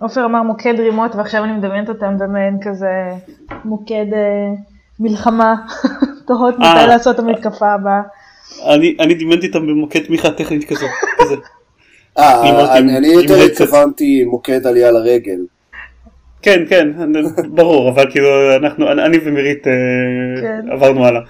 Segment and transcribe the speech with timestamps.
[0.00, 2.90] עופר אמר מוקד רימות ועכשיו אני מדמיינת אותם במעין כזה
[3.64, 4.54] מוקד אה,
[5.00, 5.54] מלחמה,
[6.26, 6.74] תוהות אה.
[6.74, 8.00] מתי לעשות את המתקפה הבאה.
[8.66, 10.86] אני אני דימנתי אותם במוקד תמיכה טכנית כזה.
[11.20, 11.34] כזה.
[12.18, 13.34] אה, אני אני יותר.
[13.34, 15.38] התכוונתי מוקד עלייה לרגל.
[16.42, 19.72] כן כן אני- ברור אבל כאילו אנחנו אני אני ומירית אה,
[20.40, 20.70] כן.
[20.72, 21.20] עברנו הלאה.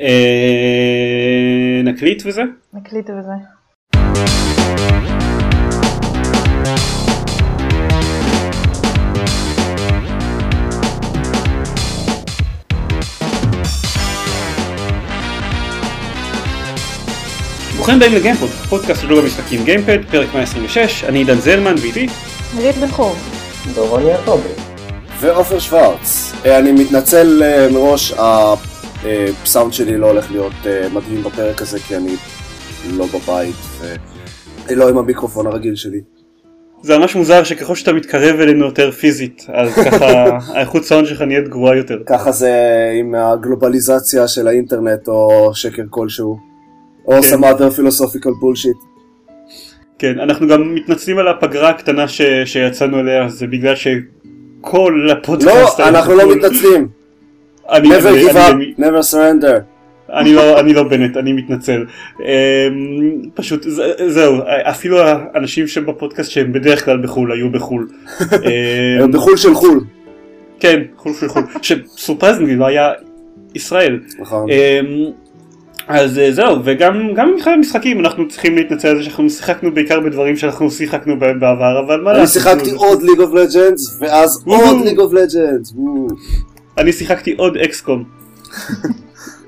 [0.00, 2.42] אה, נקליט וזה?
[2.74, 3.32] נקליט וזה.
[17.82, 22.06] ברוכים הבאים לגיימפוד, פודקאסט של דוג המשחקים גיימפד, פרק 126, אני עידן זלמן ואיתי.
[22.56, 23.14] מירית בן חור.
[23.74, 24.48] דורון יעקבי.
[25.20, 26.32] ועופר שוורץ.
[26.46, 31.96] אה, אני מתנצל אה, מראש, הסאונד שלי לא הולך להיות אה, מדהים בפרק הזה כי
[31.96, 32.16] אני
[32.96, 33.56] לא בבית
[34.68, 36.00] ולא עם המיקרופון הרגיל שלי.
[36.82, 41.48] זה ממש מוזר שככל שאתה מתקרב אלינו יותר פיזית, אז ככה האיכות סאונד שלך נהיית
[41.48, 41.98] גרועה יותר.
[42.06, 42.52] ככה זה
[43.00, 46.51] עם הגלובליזציה של האינטרנט או שקר כלשהו.
[47.06, 47.34] או כן.
[47.34, 48.92] some other philosophical bullshit.
[49.98, 52.22] כן, אנחנו גם מתנצלים על הפגרה הקטנה ש...
[52.44, 55.80] שיצאנו אליה, זה בגלל שכל הפודקאסט...
[55.80, 56.34] לא, אנחנו לא בחו"ל.
[56.34, 56.88] מתנצלים.
[57.70, 59.60] אני, never אני, give אני, up, never surrender.
[60.12, 61.84] אני לא, אני לא בנט, אני מתנצל.
[62.20, 62.24] אמ,
[63.34, 67.88] פשוט, זה, זהו, אפילו האנשים שבפודקאסט שהם בדרך כלל בחו"ל היו בחו"ל.
[69.02, 69.80] אמ, בחו"ל של חו"ל.
[70.60, 72.92] כן, חו"ל של חו"ל, ש surprisingly לא היה
[73.54, 74.00] ישראל.
[74.18, 74.48] נכון.
[75.88, 80.00] אז אה, זהו, וגם גם מבחינת המשחקים אנחנו צריכים להתנצל על זה שאנחנו שיחקנו בעיקר
[80.00, 83.98] בדברים שאנחנו שיחקנו בהם בעבר, אבל מה אני לעשות, שיחקתי זה- עוד League of Legends
[84.00, 84.42] ואז.
[84.46, 85.74] עוד League of Legends.
[86.78, 88.04] אני שיחקתי עוד אקסקום.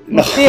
[0.07, 0.43] נכון?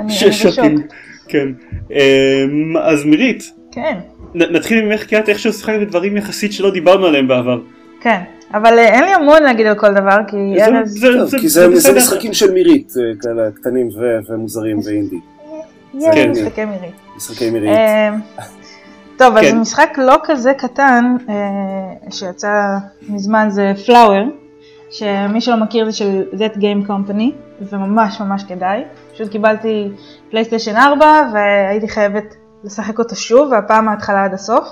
[0.00, 0.50] אני- ש- אני בשוק.
[0.52, 0.80] שוקינג.
[1.28, 1.48] כן.
[1.90, 3.94] אמ, אז מירית, כן,
[4.34, 7.60] נתחיל ממך כי את איכשהו שיחקת בדברים יחסית שלא דיברנו עליהם בעבר.
[8.06, 8.20] כן.
[8.54, 10.92] אבל אה, אין לי המון להגיד על כל דבר, כי זה- ארז...
[11.00, 11.96] זה- טוב, זה- כי זה זה זה בסדר.
[11.98, 13.88] משחקים של מירית, אה, כאלה קטנים
[14.28, 15.16] ומוזרים ואינדי.
[16.14, 16.30] כן.
[16.30, 16.94] משחקי מירית.
[17.16, 17.68] משחקי מירית.
[17.70, 18.10] אה,
[19.18, 19.58] טוב, אז כן.
[19.58, 21.16] משחק לא כזה קטן
[22.10, 22.76] שיצא
[23.08, 24.24] מזמן זה Flower,
[24.90, 27.30] שמי שלא מכיר זה של thatgamecompany,
[27.72, 28.82] וממש ממש כדאי.
[29.14, 29.88] פשוט קיבלתי
[30.30, 34.68] PlayStation 4 והייתי חייבת לשחק אותו שוב, והפעם מההתחלה עד הסוף.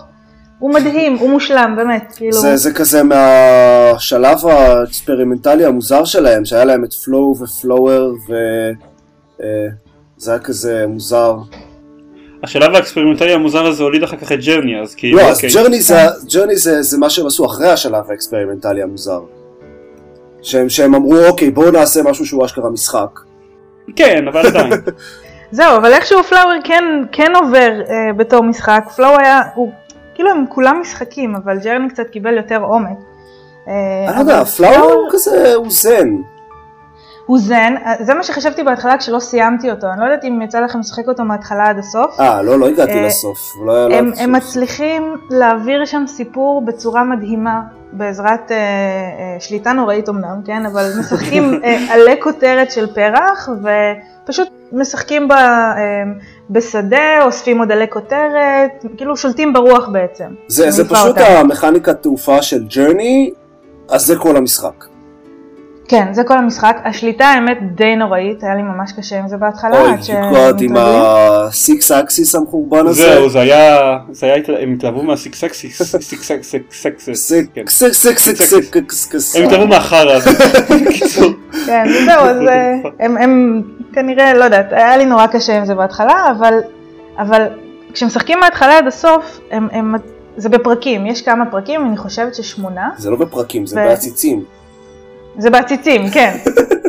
[0.65, 2.33] הוא מדהים, הוא מושלם, באמת, כאילו...
[2.33, 8.13] זה, זה כזה מהשלב האקספרימנטלי המוזר שלהם, שהיה להם את Flow ו Flower
[9.39, 11.37] וזה היה כזה מוזר.
[12.43, 15.51] השלב האקספרימנטלי המוזר הזה הוליד אחר כך את Journey, אז כאילו, לא, אז אוקיי.
[15.51, 15.97] Journey זה,
[16.35, 19.21] Journey זה, זה מה שהם עשו אחרי השלב האקספרימנטלי המוזר.
[20.43, 23.21] שהם, שהם אמרו, אוקיי, בואו נעשה משהו שהוא אשכרה משחק.
[23.97, 24.73] כן, אבל עדיין.
[25.51, 28.85] זהו, אבל איכשהו Flower כן, כן עובר אה, בתור משחק.
[28.97, 29.73] Flow היה, הוא,
[30.15, 32.99] כאילו הם כולם משחקים, אבל Journey קצת קיבל יותר עומק.
[33.69, 36.09] אה, אני לא יודע, אבל Flower הוא כזה, הוא זן.
[37.27, 40.61] הוא זן, אה, זה מה שחשבתי בהתחלה כשלא סיימתי אותו, אני לא יודעת אם יצא
[40.61, 42.21] לכם לשחק אותו מהתחלה עד הסוף.
[42.21, 43.39] אה, לא, לא הגעתי אה, לסוף.
[43.67, 44.33] לא, הם, הם.
[44.33, 47.61] מצליחים להעביר שם סיפור בצורה מדהימה,
[47.93, 54.49] בעזרת אה, אה, שליטה נוראית אמנם, כן, אבל משחקים אה, עלי כותרת של פרח, ופשוט
[54.73, 55.77] משחקים ב, אה,
[56.51, 60.25] בשדה, אוספים עוד עלי כותרת, כאילו שולטים ברוח בעצם.
[60.47, 61.23] זה, זה פשוט אותם.
[61.39, 63.31] המכניקת תעופה של ג'רני,
[63.89, 64.85] אז זה כל המשחק.
[65.89, 66.77] כן, זה כל המשחק.
[66.85, 69.81] השליטה האמת די נוראית, היה לי ממש קשה עם זה בהתחלה.
[69.81, 69.91] אוי,
[70.29, 73.03] תקועת עם הסיקס אקסיס המחורבן הזה.
[73.03, 75.83] זהו, זה היה, זה היה, הם התלהבו מהסיקס אקסיס.
[75.83, 77.33] סיקס אקסיס.
[77.93, 79.37] סיקס אקסיס.
[79.37, 80.21] הם התלהבו מהחרא.
[81.67, 82.37] כן, זהו, אז
[82.99, 83.63] הם
[83.93, 86.55] כנראה, לא יודעת, היה לי נורא קשה עם זה בהתחלה, אבל
[87.19, 87.47] אבל
[87.93, 89.95] כשמשחקים מההתחלה עד הסוף, הם, הם...
[90.37, 92.91] זה בפרקים, יש כמה פרקים, אני חושבת ששמונה.
[92.97, 94.45] זה לא בפרקים, זה בעציצים.
[95.39, 96.37] זה בעציצים, כן,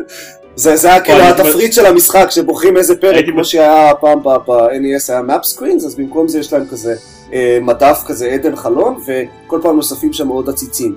[0.56, 5.22] זה זה היה כאילו התפריט של המשחק, שבוחרים איזה פרק, כמו שהיה פעם ב-NES היה
[5.28, 6.96] map screens, אז במקום זה יש להם כזה
[7.34, 10.96] אה, מדף כזה עדן חלון, וכל פעם נוספים שם עוד עציצים.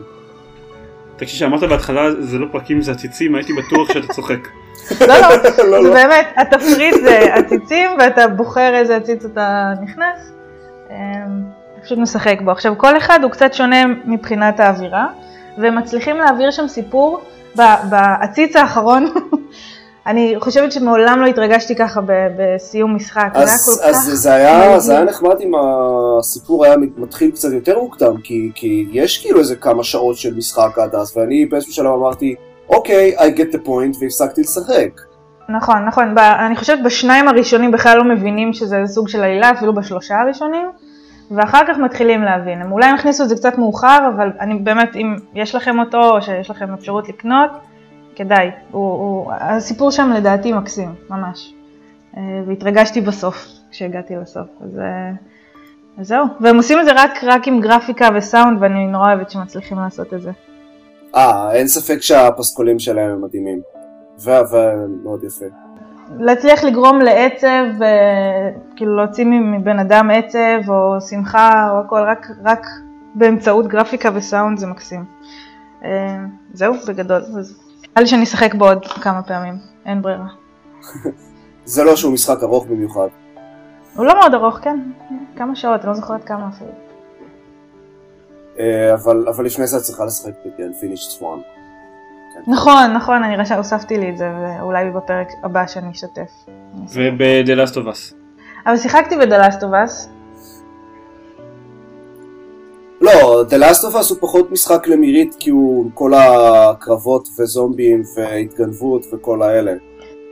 [1.16, 4.48] תקשיב, כשאמרת בהתחלה זה לא פרקים זה עציצים, הייתי בטוח שאתה צוחק.
[5.00, 5.94] לא, לא, לא, זה לא.
[5.94, 10.32] באמת, התפריט זה עציצים, ואתה בוחר איזה עציץ אתה נכנס,
[10.90, 10.96] אמ,
[11.84, 12.50] פשוט משחק בו.
[12.50, 15.06] עכשיו, כל אחד הוא קצת שונה מבחינת האווירה,
[15.58, 17.20] והם מצליחים להעביר שם סיפור
[17.90, 19.06] בעציץ האחרון.
[20.06, 22.00] אני חושבת שמעולם לא התרגשתי ככה
[22.36, 24.14] בסיום משחק, זה היה אז, כל אז כך...
[24.14, 24.80] זה, היה.
[24.80, 25.52] זה היה נחמד אם
[26.18, 30.78] הסיפור היה מתחיל קצת יותר מוקדם, כי, כי יש כאילו איזה כמה שעות של משחק
[30.78, 32.34] עד אז, ואני באיזשהו שלב אמרתי,
[32.68, 35.00] אוקיי, I get the point, והפסקתי לשחק.
[35.48, 39.74] נכון, נכון, ב- אני חושבת בשניים הראשונים בכלל לא מבינים שזה סוג של עלילה, אפילו
[39.74, 40.66] בשלושה הראשונים,
[41.30, 42.62] ואחר כך מתחילים להבין.
[42.62, 46.22] הם אולי הכניסו את זה קצת מאוחר, אבל אני באמת, אם יש לכם אותו, או
[46.22, 47.50] שיש לכם אפשרות לקנות,
[48.16, 48.50] כדאי.
[48.70, 51.54] הוא, הוא, הסיפור שם לדעתי מקסים, ממש.
[52.16, 54.46] אה, והתרגשתי בסוף, כשהגעתי לסוף.
[54.64, 55.10] אז, אה,
[55.98, 56.24] אז זהו.
[56.40, 60.22] והם עושים את זה רק, רק עם גרפיקה וסאונד, ואני נורא אוהבת שמצליחים לעשות את
[60.22, 60.30] זה.
[61.14, 63.60] אה, אין ספק שהפסקולים שלהם הם מדהימים.
[64.24, 65.44] ומאוד יפה.
[66.16, 67.64] להצליח לגרום לעצב,
[68.76, 72.66] כאילו להוציא מבן אדם עצב או שמחה או הכל, רק, רק
[73.14, 75.04] באמצעות גרפיקה וסאונד זה מקסים.
[75.84, 76.16] אה,
[76.52, 77.20] זהו, בגדול.
[77.20, 79.54] נראה לי שאני אשחק בו עוד כמה פעמים,
[79.86, 80.26] אין ברירה.
[81.64, 83.08] זה לא שהוא משחק ארוך במיוחד.
[83.96, 84.80] הוא לא מאוד ארוך, כן.
[85.36, 86.70] כמה שעות, אני לא זוכרת כמה אפילו.
[88.58, 91.42] אה, אבל, אבל לפני זה את צריכה לשחק ב-Finished Swan.
[91.42, 91.57] כן.
[92.46, 96.30] נכון, נכון, אני רשם, הוספתי לי את זה, ואולי בפרק הבא שאני אשתף.
[97.86, 98.14] Us.
[98.66, 99.16] אבל שיחקתי
[99.62, 100.08] Us.
[103.00, 109.06] לא, The Last of Us הוא פחות משחק למירית כי הוא כל הקרבות וזומבים והתגנבות
[109.12, 109.72] וכל האלה.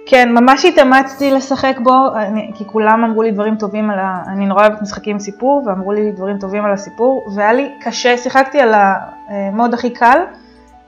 [0.07, 4.23] כן, ממש התאמצתי לשחק בו, אני, כי כולם אמרו לי דברים טובים על ה...
[4.33, 8.17] אני נורא אוהבת משחקים עם סיפור, ואמרו לי דברים טובים על הסיפור, והיה לי קשה,
[8.17, 10.19] שיחקתי על המוד הכי קל,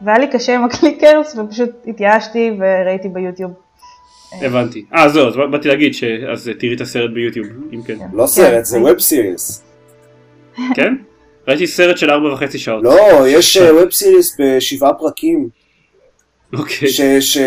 [0.02, 3.50] והיה לי קשה עם הקליקרס ופשוט התייאשתי וראיתי ביוטיוב.
[4.32, 4.84] הבנתי.
[4.94, 5.92] אה זהו, אז באתי להגיד
[6.32, 7.96] אז תראי את הסרט ביוטיוב, אם כן.
[8.12, 9.62] לא סרט, זה ווב סיריס.
[10.74, 10.94] כן?
[11.48, 12.84] ראיתי סרט של ארבע וחצי שעות.
[12.84, 15.48] לא, יש ווב סיריס בשבעה פרקים.
[16.52, 17.20] אוקיי.
[17.20, 17.38] ש...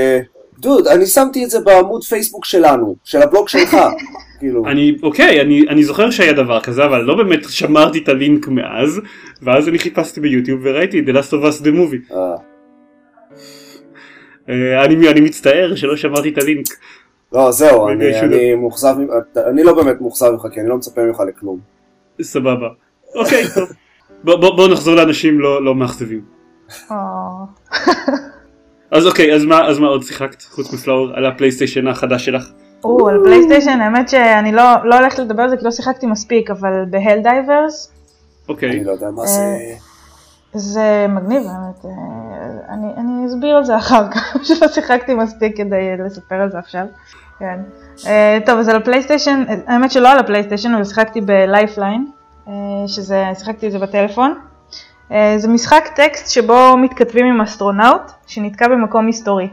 [0.59, 3.77] דוד, אני שמתי את זה בעמוד פייסבוק שלנו, של הבלוג שלך.
[4.41, 4.65] כאילו.
[4.67, 9.01] אני, אוקיי, אני, אני זוכר שהיה דבר כזה, אבל לא באמת שמרתי את הלינק מאז,
[9.41, 12.13] ואז אני חיפשתי ביוטיוב וראיתי The Last of Us The Movie.
[12.13, 12.35] אה.
[14.49, 16.65] אה, אני, אני מצטער שלא שמרתי את הלינק.
[17.33, 18.95] לא, זהו, אני, אני מאוכזב,
[19.49, 21.59] אני לא באמת מאוכזב ממך, כי אני לא מצפה ממך לכלום.
[22.21, 22.67] סבבה.
[23.15, 23.69] אוקיי, טוב.
[24.23, 26.21] בוא, בוא, בוא נחזור לאנשים לא, לא מאכזבים.
[26.91, 26.97] אה.
[28.91, 32.25] אז אוקיי, אז מה, אז מה עוד שיחקת חוץ מ Flower על ה PlayStation החדש
[32.25, 32.51] שלך?
[32.83, 36.49] או, על PlayStation, האמת שאני לא, לא הולכת לדבר על זה כי לא שיחקתי מספיק,
[36.51, 37.91] אבל ב Helldivers.
[38.49, 38.69] אוקיי.
[38.69, 39.41] אני לא יודע מה זה...
[39.41, 39.75] אה,
[40.53, 41.91] זה מגניב האמת, אה,
[42.69, 46.85] אני, אני אסביר על זה אחר כך, שלא שיחקתי מספיק כדי לספר על זה עכשיו.
[47.39, 47.59] כן.
[48.07, 52.07] אה, טוב, אז על ה PlayStation, האמת שלא על ה PlayStation, אבל שיחקתי ב Lifeline,
[52.87, 54.33] שזה, שיחקתי את זה בטלפון.
[55.37, 59.49] זה משחק טקסט שבו מתכתבים עם אסטרונאוט שנתקע במקום מסתורי.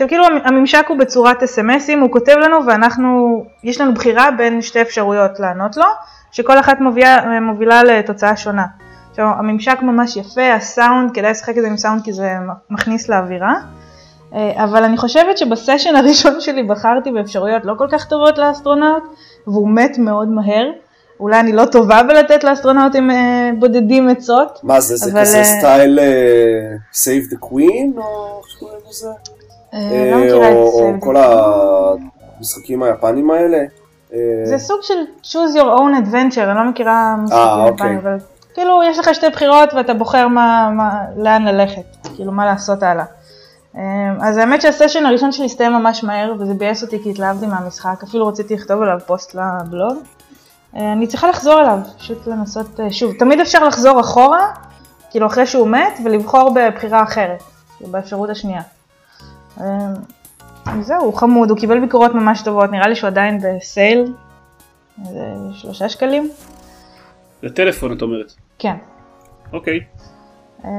[0.00, 4.82] עכשיו כאילו הממשק הוא בצורת אס.אם.אסים, הוא כותב לנו ואנחנו, יש לנו בחירה בין שתי
[4.82, 5.84] אפשרויות לענות לו,
[6.32, 8.66] שכל אחת מובילה, מובילה לתוצאה שונה.
[9.10, 12.34] עכשיו הממשק ממש יפה, הסאונד, כדאי לשחק את זה עם סאונד כי זה
[12.70, 13.54] מכניס לאווירה,
[14.34, 19.02] אה, אבל אני חושבת שבסשן הראשון שלי בחרתי באפשרויות לא כל כך טובות לאסטרונאוט,
[19.46, 20.70] והוא מת מאוד מהר.
[21.20, 24.60] אולי אני לא טובה בלתת לאסטרונאוטים אה, בודדים עצות.
[24.62, 25.20] מה זה, זה אבל...
[25.20, 29.08] כזה סטייל uh, Save the Queen או איך קוראים לזה?
[29.74, 31.16] אה, לא אה, או כל
[32.38, 33.58] המשחקים היפנים האלה.
[34.12, 37.72] אה, זה סוג של choose your own adventure, אני לא מכירה משחקים אוקיי.
[37.74, 38.16] יפנים, אבל
[38.54, 43.04] כאילו יש לך שתי בחירות ואתה בוחר מה, מה, לאן ללכת, כאילו מה לעשות הלאה.
[44.20, 48.26] אז האמת שהסשן הראשון שלי הסתיים ממש מהר וזה ביאס אותי כי התלהבתי מהמשחק, אפילו
[48.26, 49.96] רציתי לכתוב עליו פוסט לבלוג.
[50.74, 54.46] אני צריכה לחזור אליו, פשוט לנסות שוב, תמיד אפשר לחזור אחורה,
[55.10, 57.42] כאילו אחרי שהוא מת, ולבחור בבחירה אחרת,
[57.80, 58.62] באפשרות השנייה.
[59.58, 64.12] אמ, זהו, הוא חמוד, הוא קיבל ביקורות ממש טובות, נראה לי שהוא עדיין בסייל,
[65.08, 66.30] איזה שלושה שקלים.
[67.42, 68.32] לטלפון את אומרת.
[68.58, 68.76] כן.
[69.52, 69.80] אוקיי.
[70.64, 70.70] אמ,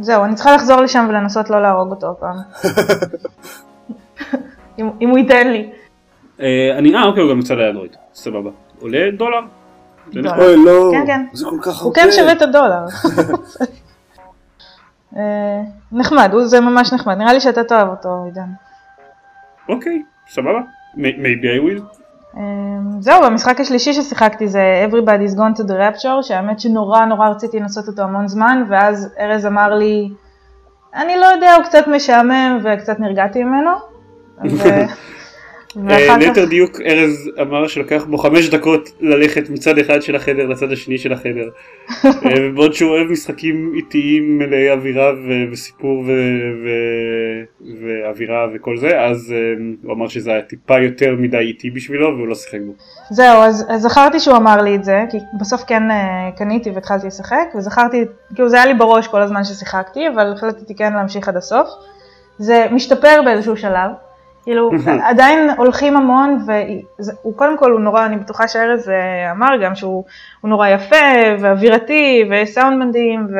[0.00, 2.36] זהו, אני צריכה לחזור לשם ולנסות לא להרוג אותו הפעם.
[5.00, 5.70] אם הוא ייתן לי.
[6.40, 8.50] אה, אני, אה אוקיי, הוא גם יוצא לאנדרואיד, סבבה.
[8.80, 9.40] עולה דולר.
[10.16, 11.24] אוי לא, כן, כן.
[11.32, 11.84] זה כל כך הרבה.
[11.84, 12.84] הוא כן שווה את הדולר.
[15.16, 15.62] אה,
[15.92, 18.48] נחמד, זה ממש נחמד, נראה לי שאתה תאהב אותו, עידן.
[19.68, 20.60] אוקיי, סבבה,
[20.96, 21.98] maybe I will.
[22.36, 22.42] אה,
[23.00, 27.88] זהו, המשחק השלישי ששיחקתי זה Everybody's Gone to the Rapture, שהאמת שנורא נורא רציתי לנסות
[27.88, 30.10] אותו המון זמן, ואז ארז אמר לי,
[30.94, 33.70] אני לא יודע, הוא קצת משעמם וקצת נרגעתי ממנו.
[35.76, 40.72] אה, ליתר דיוק ארז אמר שלוקח בו חמש דקות ללכת מצד אחד של החדר לצד
[40.72, 41.48] השני של החדר.
[42.04, 45.12] אה, ובעוד שהוא אוהב משחקים איטיים מלאי אווירה
[45.52, 46.04] וסיפור
[47.82, 49.36] ואווירה וכל זה אז אה,
[49.82, 52.72] הוא אמר שזה היה טיפה יותר מדי איטי בשבילו והוא לא שיחק בו.
[53.10, 55.82] זהו אז זכרתי שהוא אמר לי את זה כי בסוף כן
[56.36, 60.92] קניתי והתחלתי לשחק וזכרתי כאילו זה היה לי בראש כל הזמן ששיחקתי אבל החלטתי כן
[60.92, 61.68] להמשיך עד הסוף.
[62.38, 63.90] זה משתפר באיזשהו שלב.
[64.48, 64.70] כאילו,
[65.10, 70.04] עדיין הולכים המון, והוא קודם כל הוא נורא, אני בטוחה שארז אה, אמר גם שהוא
[70.44, 70.96] נורא יפה,
[71.40, 73.38] ואווירתי, וסאונד מדהים, ו...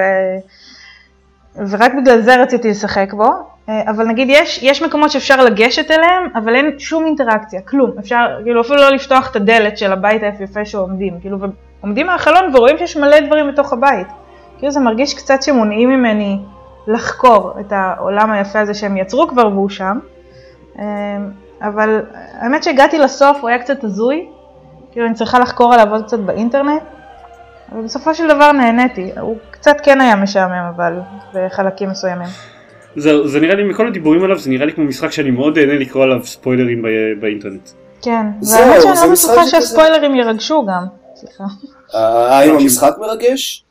[1.71, 3.31] ורק בגלל זה רציתי לשחק בו.
[3.69, 7.91] אה, אבל נגיד יש, יש מקומות שאפשר לגשת אליהם, אבל אין שום אינטראקציה, כלום.
[7.99, 11.21] אפשר, כאילו, אפילו לא לפתוח את הדלת של הבית היפהפה שעומדים.
[11.21, 11.39] כאילו,
[11.81, 14.07] עומדים מהחלון ורואים שיש מלא דברים בתוך הבית.
[14.59, 16.39] כאילו זה מרגיש קצת שמונעים ממני
[16.87, 19.99] לחקור את העולם היפה הזה שהם יצרו כבר והוא שם.
[20.79, 20.85] אמ,
[21.63, 24.27] אבל האמת שהגעתי לסוף, הוא היה קצת הזוי,
[24.93, 26.83] כאילו אני צריכה לחקור עליו עוד קצת באינטרנט,
[27.73, 31.01] אבל בסופו של דבר נהניתי, הוא קצת כן היה משעמם אבל,
[31.35, 32.29] בחלקים מסוימים.
[32.97, 35.75] זה, זה נראה לי, מכל הדיבורים עליו, זה נראה לי כמו משחק שאני מאוד אהנה
[35.75, 36.85] לקרוא עליו ספוילרים
[37.21, 37.69] באינטרנט.
[38.03, 41.45] כן, והאמת שאני לא בטוחה שהספוילרים ירגשו גם, סליחה.
[41.95, 43.65] אה, האם המשחק מרגש?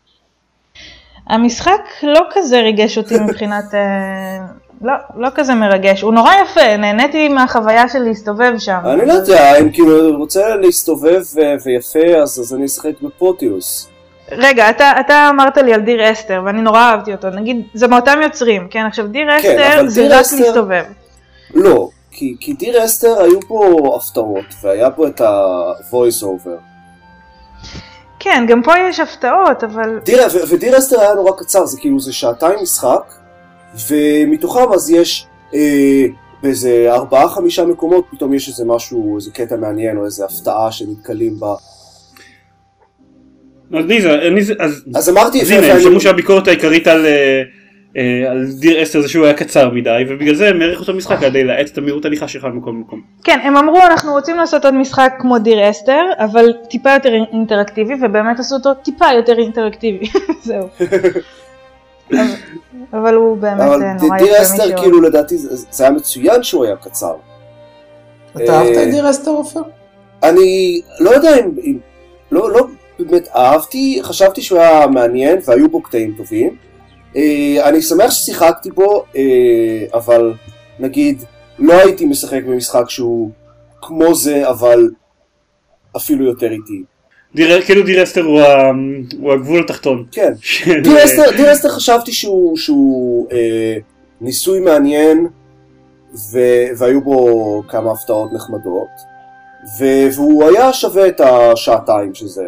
[1.28, 4.46] המשחק לא כזה ריגש אותי מבחינת, אה,
[4.82, 8.80] לא, לא כזה מרגש, הוא נורא יפה, נהניתי מהחוויה של להסתובב שם.
[8.86, 11.22] אני לא יודע, אם כאילו רוצה להסתובב
[11.66, 13.90] ויפה אז, אז אני אשחק בפרוטיוס.
[14.32, 18.20] רגע, אתה, אתה אמרת לי על דיר אסתר ואני נורא אהבתי אותו, נגיד זה מאותם
[18.24, 18.86] יוצרים, כן?
[18.86, 20.38] עכשיו דיר כן, אסתר זה רק אסתר...
[20.38, 20.84] להסתובב.
[21.54, 26.60] לא, כי, כי דיר אסתר היו פה הפתעות והיה פה את ה-voice over.
[28.20, 30.00] כן, גם פה יש הפתעות, אבל...
[30.04, 30.20] דיר,
[30.50, 33.14] ודיר אסתר היה נורא קצר, זה כאילו זה שעתיים משחק,
[33.90, 36.06] ומתוכם אז יש אה,
[36.44, 41.40] באיזה ארבעה חמישה מקומות, פתאום יש איזה משהו, איזה קטע מעניין או איזה הפתעה שנתקלים
[41.40, 41.56] בה.
[43.74, 43.86] אז
[44.32, 47.06] מי זה, אז, אז אמרתי, אז הנה, הם שמעו שהביקורת העיקרית על...
[47.06, 47.42] אה,
[47.98, 51.20] אה, על דיר 10 זה שהוא היה קצר מדי ובגלל זה הם העריכו את המשחק
[51.20, 53.02] כדי להאט את המהירות הליכה שלך ממקום למקום.
[53.24, 57.94] כן הם אמרו אנחנו רוצים לעשות עוד משחק כמו דיר אסתר אבל טיפה יותר אינטראקטיבי
[58.02, 60.06] ובאמת עשו אותו טיפה יותר אינטראקטיבי
[60.48, 60.68] זהו.
[62.94, 66.76] אבל הוא באמת נורא יפה אבל דיר אסתר כאילו לדעתי זה היה מצוין שהוא היה
[66.76, 67.16] קצר.
[68.36, 69.62] אתה אהבת את דיר אסתר עופר?
[70.24, 71.78] אני לא יודע אם
[72.32, 72.68] לא לא
[73.00, 76.58] באמת אהבתי חשבתי שהוא היה מעניין והיו בו קטעים טובים.
[77.16, 80.34] אה, אני שמח ששיחקתי בו, אה, אבל
[80.80, 81.24] נגיד,
[81.60, 83.32] לא הייתי משחק במשחק שהוא
[83.82, 84.90] כמו זה, אבל
[85.98, 86.84] אפילו יותר איטי.
[87.38, 88.42] דיר, כאילו דיר אסתר הוא,
[89.20, 90.04] הוא הגבול התחתון.
[90.12, 90.34] כן.
[90.84, 93.78] דיר, אסתר, דיר אסתר חשבתי שהוא, שהוא אה,
[94.22, 95.28] ניסוי מעניין
[96.34, 96.40] ו,
[96.78, 98.88] והיו בו כמה הפתעות נחמדות
[99.80, 102.44] ו, והוא היה שווה את השעתיים שזה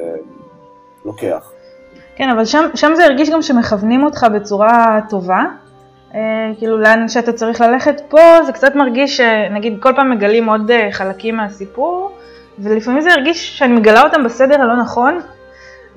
[1.06, 1.52] לוקח.
[2.16, 5.44] כן, אבל שם, שם זה הרגיש גם שמכוונים אותך בצורה טובה.
[6.16, 6.20] אה,
[6.58, 10.90] כאילו לאן שאתה צריך ללכת פה זה קצת מרגיש שנגיד כל פעם מגלים עוד אה,
[10.92, 12.12] חלקים מהסיפור
[12.60, 15.20] ולפעמים זה הרגיש שאני מגלה אותם בסדר הלא נכון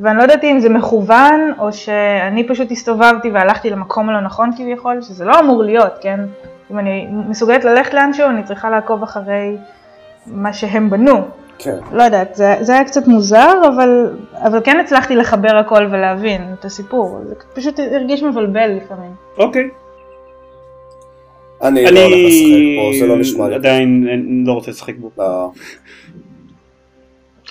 [0.00, 5.02] ואני לא ידעתי אם זה מכוון או שאני פשוט הסתובבתי והלכתי למקום הלא נכון כביכול
[5.02, 6.20] שזה לא אמור להיות כן
[6.70, 9.56] אם אני מסוגלת ללכת לאנשהו אני צריכה לעקוב אחרי
[10.26, 11.24] מה שהם בנו
[11.58, 11.78] כן.
[11.92, 16.64] לא יודעת, זה, זה היה קצת מוזר, אבל, אבל כן הצלחתי לחבר הכל ולהבין את
[16.64, 17.18] הסיפור.
[17.28, 19.10] זה פשוט הרגיש מבלבל לפעמים.
[19.38, 19.68] אוקיי.
[21.62, 23.54] אני, אני לא הולך לשחק בו, זה לא נשמע לי.
[23.54, 24.06] עדיין
[24.46, 25.10] לא רוצה לשחק בו.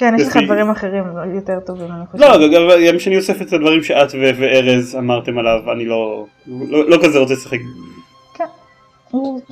[0.01, 0.10] לא.
[0.10, 1.03] כן, יש לך דברים אחרים
[1.36, 2.24] יותר טובים, אני חושב.
[2.24, 2.48] לא,
[2.91, 7.34] גם כשאני אוסף את הדברים שאת וארז אמרתם עליו, אני לא, לא, לא כזה רוצה
[7.34, 7.60] לשחק.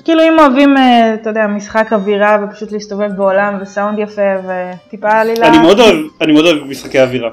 [0.06, 4.22] כאילו אם אוהבים, אה, אתה יודע, משחק אווירה ופשוט להסתובב בעולם וסאונד יפה
[4.88, 5.48] וטיפה עלילה.
[6.22, 7.29] אני מאוד אוהב, משחקי אווירה.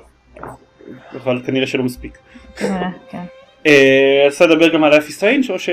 [1.23, 2.19] אבל כנראה שלא מספיק.
[2.57, 3.23] כנראה, כן.
[3.67, 5.69] אה, אז לדבר גם על Life is Strange או ש...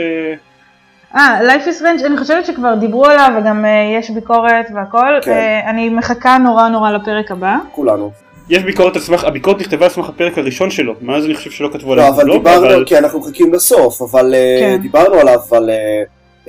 [1.16, 5.20] אה, Life is Strange, אני חושבת שכבר דיברו עליו וגם אה, יש ביקורת והכל.
[5.22, 5.60] כן.
[5.68, 7.58] אני מחכה נורא נורא לפרק הבא.
[7.72, 8.12] כולנו.
[8.50, 11.70] יש ביקורת על סמך, הביקורת נכתבה על סמך הפרק הראשון שלו, מאז אני חושב שלא
[11.74, 12.06] כתבו עליו.
[12.06, 12.86] לא, אבל דיברנו, אבל...
[12.86, 14.78] כי אנחנו מחכים לסוף, אבל כן.
[14.82, 15.70] דיברנו עליו, אבל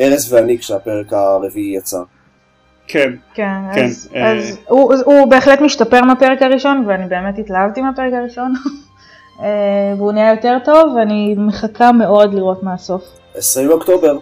[0.01, 1.99] ארז ואני כשהפרק הרביעי יצא.
[2.89, 3.11] כן.
[3.35, 3.85] כן, כן.
[3.85, 4.33] אז, אה...
[4.33, 8.53] אז הוא, הוא בהחלט משתפר מהפרק הראשון ואני באמת התלהבתי מהפרק הראשון.
[9.43, 9.47] אה,
[9.97, 13.03] והוא נהיה יותר טוב ואני מחכה מאוד לראות מה הסוף.
[13.35, 14.19] 20 אוקטובר.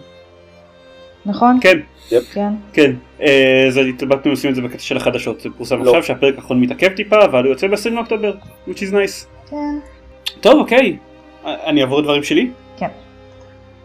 [1.25, 1.59] נכון?
[1.61, 1.79] כן.
[2.11, 2.23] יפ.
[2.33, 2.53] כן.
[2.73, 2.91] כן.
[3.21, 5.89] אה, אז התלבטנו עושים את זה בקטע של החדשות, זה פורסם לא.
[5.89, 8.33] עכשיו שהפרק האחרון מתעכב טיפה אבל הוא יוצא ב-20 לאוקטובר,
[8.67, 9.49] which is nice.
[9.49, 9.79] כן.
[10.41, 10.97] טוב אוקיי,
[11.45, 12.49] אני אעבור לדברים שלי?
[12.77, 12.87] כן.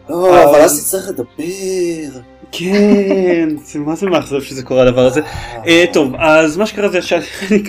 [0.08, 2.20] לא, אבל אז תצטרך לדבר.
[2.52, 5.20] כן, זה מה זה מאכזב שזה קורה הדבר הזה.
[5.66, 7.22] אה, טוב, אז מה שקרה זה שאני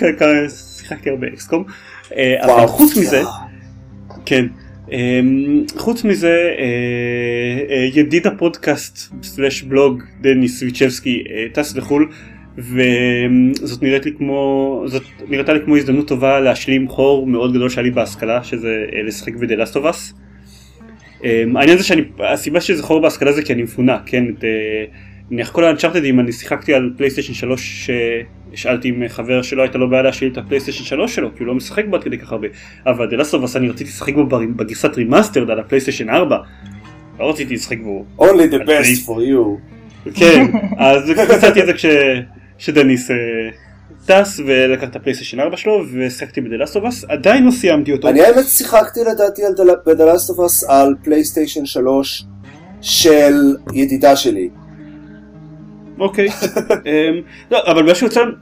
[0.78, 1.64] שיחקתי הרבה XCOM,
[2.16, 3.22] אה, אבל חוץ מזה,
[4.26, 4.46] כן,
[5.78, 12.10] חוץ מזה, אה, ידיד הפודקאסט slash בלוג דני סוויצ'בסקי טס לחו"ל.
[12.58, 17.84] וזאת נראית לי כמו, זאת נראתה לי כמו הזדמנות טובה להשלים חור מאוד גדול שהיה
[17.84, 20.14] לי בהשכלה שזה לשחק בדלסטובס.
[21.20, 21.24] Um,
[21.56, 24.44] העניין זה שאני, הסיבה שזה חור בהשכלה זה כי אני מפונה, כן, את,
[25.32, 27.90] נניח כל ה Uncharted-ים אני שיחקתי על PlayStation 3
[28.52, 31.56] שהשאלתי עם חבר שלא הייתה לו בעיה להשאיל את הפלייסטיישן 3 שלו כי הוא לא
[31.56, 32.48] משחק בו עד כדי כך הרבה
[32.86, 36.38] אבל The Last of Us אני רציתי לשחק בו בגרסת remastered על הפלייסטיישן 4
[37.20, 39.60] לא רציתי לשחק בו Only the best for you.
[40.14, 40.46] כן
[40.78, 41.74] אז קצתי את זה
[42.58, 43.16] כשדניס אה,
[44.06, 48.10] טס ולקח את הפלייסטיישן 4 שלו ושיחקתי ב-The Last of Us עדיין לא סיימתי אותו.
[48.10, 49.42] אני האמת שיחקתי לדעתי
[49.86, 52.26] ב-The Last of Us על פלייסטיישן 3
[52.82, 54.50] של ידידה שלי.
[56.00, 56.28] אוקיי,
[56.86, 57.84] אמ, לא, אבל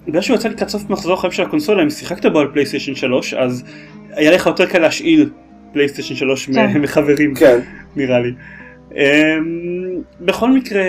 [0.08, 3.34] בגלל שהוא יצא לקראת סוף מחזור החיים של הקונסולה, אם שיחקת בו על פלייסטיישן 3,
[3.34, 3.64] אז
[4.12, 5.30] היה לך יותר קל להשאיל
[5.74, 6.82] פלייסטיישן 3 כן.
[6.82, 7.60] מחברים, כן.
[7.96, 8.32] נראה לי.
[8.96, 10.84] אמ, בכל מקרה,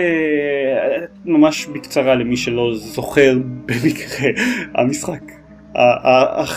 [1.25, 4.31] ממש בקצרה למי שלא זוכר במקרה,
[4.75, 5.21] המשחק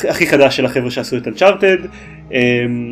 [0.10, 1.78] הכי חדש של החבר'ה שעשו את אנצ'ארטד.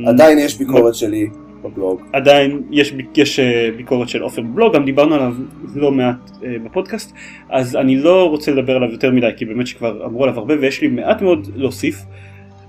[0.08, 1.28] עדיין יש ביקורת שלי
[1.64, 2.02] בבלוג.
[2.14, 5.34] עדיין יש, יש אה, ביקורת של עופר בבלוג, גם דיברנו עליו
[5.76, 7.16] לא מעט אה, בפודקאסט,
[7.50, 10.82] אז אני לא רוצה לדבר עליו יותר מדי, כי באמת שכבר אמרו עליו הרבה ויש
[10.82, 11.96] לי מעט מאוד להוסיף.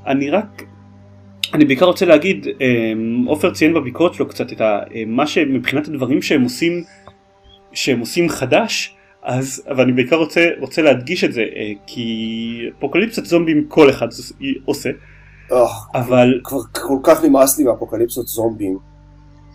[0.07, 0.63] אני רק,
[1.55, 2.93] אני בעיקר רוצה להגיד, אה,
[3.27, 6.83] עופר ציין בביקורת שלו קצת את ה, מה שמבחינת הדברים שהם עושים,
[7.73, 11.45] שהם עושים חדש, אז, אבל אני בעיקר רוצה, רוצה להדגיש את זה,
[11.87, 14.09] כי אפוקליפסת זומבים כל אחד
[14.65, 14.91] עושה.
[15.95, 18.79] אבל כבר כל כך נמאס לי מאפוקליפסות זומבים.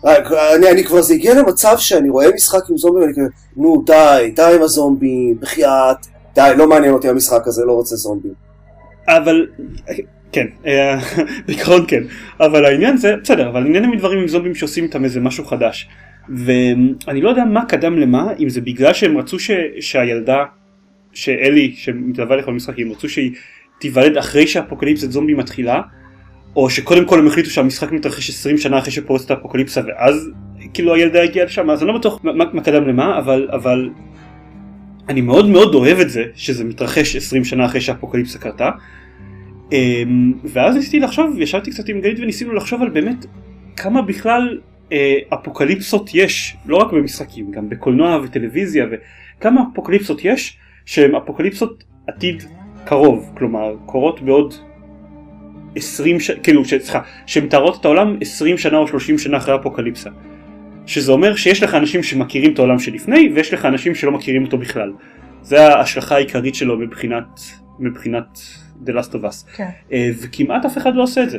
[0.04, 4.32] אני, אני כבר זה הגיע למצב שאני רואה משחק עם זומבים ואני כזה נו די
[4.36, 8.32] די עם הזומבים בחייאת די לא מעניין אותי המשחק הזה לא רוצה זומבים.
[9.08, 9.46] אבל
[10.32, 10.46] כן
[11.46, 12.02] בעיקרון כן
[12.40, 15.88] אבל העניין זה בסדר אבל העניין עם דברים עם זומבים שעושים איתם איזה משהו חדש
[16.28, 19.50] ואני לא יודע מה קדם למה אם זה בגלל שהם רצו ש,
[19.80, 20.44] שהילדה
[21.12, 23.32] שאלי שמתלווה לך במשחק הם רצו שהיא
[23.78, 25.80] תיוולד אחרי שהאפוקליפסת זומבי מתחילה,
[26.56, 30.30] או שקודם כל הם החליטו שהמשחק מתרחש 20 שנה אחרי שפורצת האפוקליפסה ואז
[30.74, 33.90] כאילו הילדה הגיעה לשם, אז אני לא בטוח מה, מה קדם למה, אבל, אבל
[35.08, 38.70] אני מאוד מאוד אוהב את זה שזה מתרחש 20 שנה אחרי שהאפוקליפסה קרתה.
[39.72, 43.26] אמ, ואז ניסיתי לחשוב, ישבתי קצת עם גלית וניסינו לחשוב על באמת
[43.76, 44.60] כמה בכלל
[44.92, 52.42] אה, אפוקליפסות יש, לא רק במשחקים, גם בקולנוע וטלוויזיה, וכמה אפוקליפסות יש שהן אפוקליפסות עתיד
[52.86, 54.54] קרוב, כלומר קורות בעוד
[55.76, 60.10] 20 שנה, כאילו, סליחה, שמתארות את העולם 20 שנה או 30 שנה אחרי אפוקליפסה.
[60.86, 64.58] שזה אומר שיש לך אנשים שמכירים את העולם שלפני ויש לך אנשים שלא מכירים אותו
[64.58, 64.92] בכלל.
[65.42, 67.40] זה ההשלכה העיקרית שלו מבחינת,
[67.78, 68.38] מבחינת
[68.86, 69.56] The Last of Us.
[69.56, 69.68] כן.
[69.92, 71.38] אה, וכמעט אף אחד לא עושה את זה.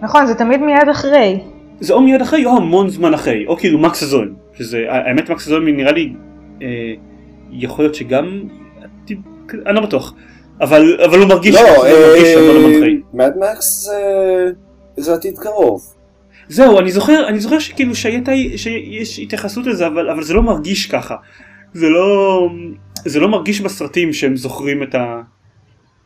[0.00, 1.38] נכון, זה תמיד מיד אחרי.
[1.80, 4.28] זה או מיד אחרי או המון זמן אחרי, או כאילו מקס הזוהן.
[4.54, 6.12] שזה, האמת מקס הזוהן נראה לי,
[6.62, 6.94] אה,
[7.50, 8.42] יכול להיות שגם,
[9.66, 10.14] אני לא בטוח.
[10.60, 13.02] אבל, אבל הוא מרגיש, לא, הוא מרגיש המון המון חיים.
[13.12, 14.00] מדמקס זה...
[14.96, 15.94] זה עתיד קרוב.
[16.48, 20.86] זהו, אני זוכר, אני זוכר שכאילו שהייתה, שיש התייחסות לזה, אבל, אבל זה לא מרגיש
[20.86, 21.16] ככה.
[21.74, 22.48] זה לא,
[23.04, 25.20] זה לא מרגיש בסרטים שהם זוכרים את ה...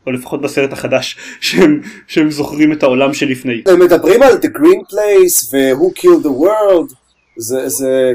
[0.07, 3.63] או לפחות בסרט החדש, שהם, שהם זוכרים את העולם שלפני.
[3.67, 6.95] הם מדברים על The Green Place ו-Who Killed the World,
[7.37, 8.13] זה, זה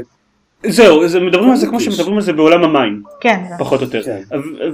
[0.66, 3.40] זהו, זה מדברים על זה כמו שמדברים על זה בעולם המים, כן.
[3.58, 4.20] פחות או יותר, כן.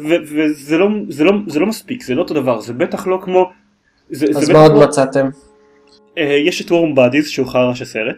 [0.07, 3.51] וזה לא, זה לא, זה לא מספיק, זה לא אותו דבר, זה בטח לא כמו,
[4.11, 5.29] זה, אז זה מה בטח עוד לא, מצאתם?
[6.19, 8.17] אה, יש את וורם בדיז שהוא חרא של סרט,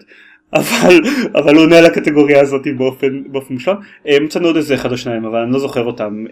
[0.55, 1.01] אבל,
[1.35, 3.75] אבל הוא עונה לקטגוריה הזאת באופן, באופן מושלם,
[4.09, 6.25] אה, מצאנו עוד איזה אחד או שניים אבל אני לא זוכר אותם,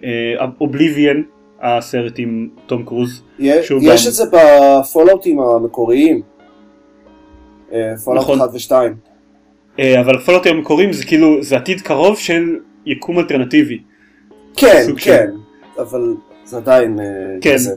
[0.61, 1.23] אובליביאן,
[1.63, 6.23] הסרט עם תום קרוז, יש יש גם- את זה בפולאוטים המקוריים.
[8.05, 8.41] Fallout נכון.
[8.41, 8.73] 1 ו-2.
[9.79, 12.57] אה, אבל הפולאוטים המקוריים זה כאילו, זה עתיד קרוב של
[12.87, 13.79] יקום אלטרנטיבי,
[14.57, 15.31] כן, סוג של- כן,
[15.79, 17.05] אבל זה עדיין אה,
[17.41, 17.55] כן.
[17.55, 17.75] כזה.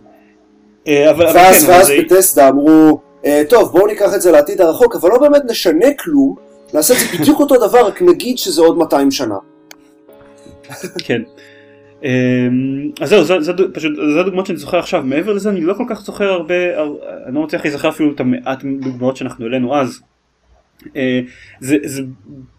[0.87, 4.21] אה, אבל, אבל ואז כן, אבל ואז זה- Bethesda אמרו, "אה, טוב בואו ניקח את
[4.21, 6.35] זה לעתיד הרחוק, אבל לא באמת נשנה כלום,
[6.73, 9.35] נעשה את זה בדיוק אותו דבר, רק נגיד שזה עוד 200 שנה.
[11.05, 11.21] כן.
[12.03, 12.09] אמ,
[13.01, 15.83] אז זהו, זה, זה, פשוט, זה הדוגמאות שאני זוכר עכשיו, מעבר לזה אני לא כל
[15.89, 19.99] כך זוכר הרבה, הר- אני לא מצליח להיזכר אפילו את המעט דוגמאות שאנחנו העלינו אז.
[20.95, 21.21] אה,
[21.59, 22.03] זה, זה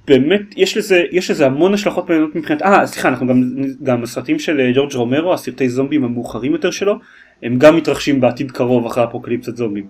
[0.07, 3.43] באמת, יש לזה, יש לזה המון השלכות מעניינות מבחינת, אה סליחה, אנחנו גם,
[3.83, 6.95] גם הסרטים של אה, ג'ורג' רומרו, הסרטי זומבים המאוחרים יותר שלו,
[7.43, 9.87] הם גם מתרחשים בעתיד קרוב אחרי אפוקליפסת זומבים.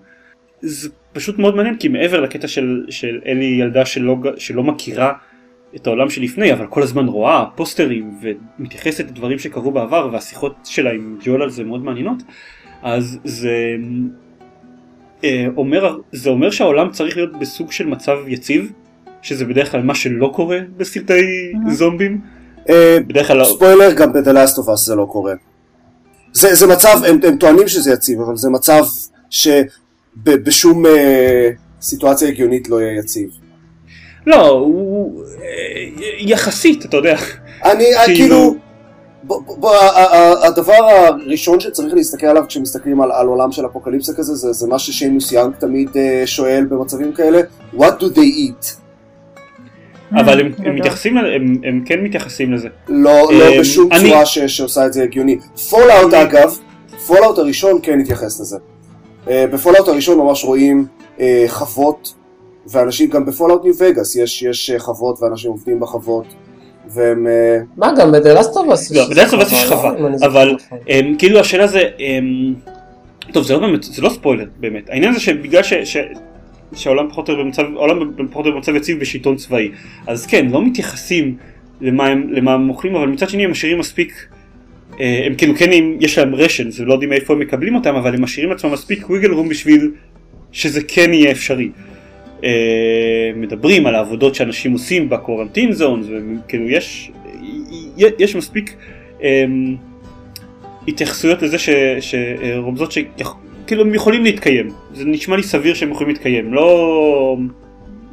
[0.61, 5.13] זה פשוט מאוד מעניין כי מעבר לקטע של, של אלי ילדה שלא, שלא מכירה
[5.75, 11.17] את העולם שלפני אבל כל הזמן רואה פוסטרים ומתייחסת לדברים שקרו בעבר והשיחות שלה עם
[11.23, 12.23] ג'ול על זה מאוד מעניינות
[12.81, 13.75] אז זה
[15.57, 18.71] אומר זה אומר שהעולם צריך להיות בסוג של מצב יציב
[19.21, 21.51] שזה בדרך כלל מה שלא קורה בסרטי.
[21.71, 22.21] זומבים
[22.69, 25.33] אה, בדרך כלל לא- ספוילר, גם ב-The Last of Us זה לא קורה.
[26.33, 28.83] זה, זה מצב, הם, הם טוענים שזה יציב, אבל זה מצב
[29.29, 31.49] שבשום אה,
[31.81, 33.29] סיטואציה הגיונית לא יהיה יציב.
[34.27, 35.45] לא הוא אה,
[36.19, 37.17] יחסית אתה יודע
[37.65, 38.55] אני, כאילו- כאילו,
[39.23, 44.13] ב- ב- ב- ה- הדבר הראשון שצריך להסתכל עליו כשמסתכלים על, על עולם של אפוקליפסה
[44.13, 47.39] כזה, זה, זה מה ששיימוס יאנג תמיד אה, שואל במצבים כאלה,
[47.77, 48.65] what do they eat?
[50.19, 50.51] אבל הם-.
[50.57, 52.67] הם מתייחסים, הם- הם כן מתייחסים לזה.
[52.87, 55.37] לא, לא בשום אני- צורה ש, שעושה את זה הגיוני.
[55.69, 56.57] Fallout אגב,
[57.07, 58.57] Fallout הראשון כן התייחס לזה.
[59.29, 60.85] אה, ב Fallout הראשון ממש רואים
[61.19, 62.13] אה, חוות,
[62.67, 66.25] ואנשים, גם ב Fallout New Vegas יש, יש אה, חוות ואנשים עובדים בחוות,
[66.93, 67.27] והם...
[67.27, 68.91] אה, מה גם בדלסטובס?
[68.91, 69.91] לא, כאילו יש חווה,
[70.25, 70.55] אבל
[70.89, 72.53] אמ, כאילו השאלה זה, אמ,
[73.33, 75.73] טוב זה לא באמת, זה לא ספוילר באמת, העניין זה שבגלל ש...
[75.73, 75.97] ש-
[76.75, 79.71] שהעולם פחות או יותר במצב, העולם פחות או יותר במצב יציב בשלטון צבאי,
[80.07, 81.35] אז כן, לא מתייחסים
[81.81, 84.27] למה הם, למה הם אוכלים, אבל מצד שני הם משאירים מספיק,
[84.99, 87.95] אה, הם כאילו כן, אם יש להם רשן, זה לא יודעים מאיפה הם מקבלים אותם,
[87.95, 89.91] אבל הם משאירים לעצמם מספיק וויגל רום בשביל
[90.51, 91.69] שזה כן יהיה אפשרי.
[92.43, 97.11] אה, מדברים על העבודות שאנשים עושים בקורנטין זונס, וכאילו יש,
[97.97, 98.75] יש מספיק
[99.23, 99.45] אה,
[100.87, 106.53] התייחסויות לזה ש, שרומזות שכאילו הם יכולים להתקיים, זה נשמע לי סביר שהם יכולים להתקיים,
[106.53, 107.37] לא...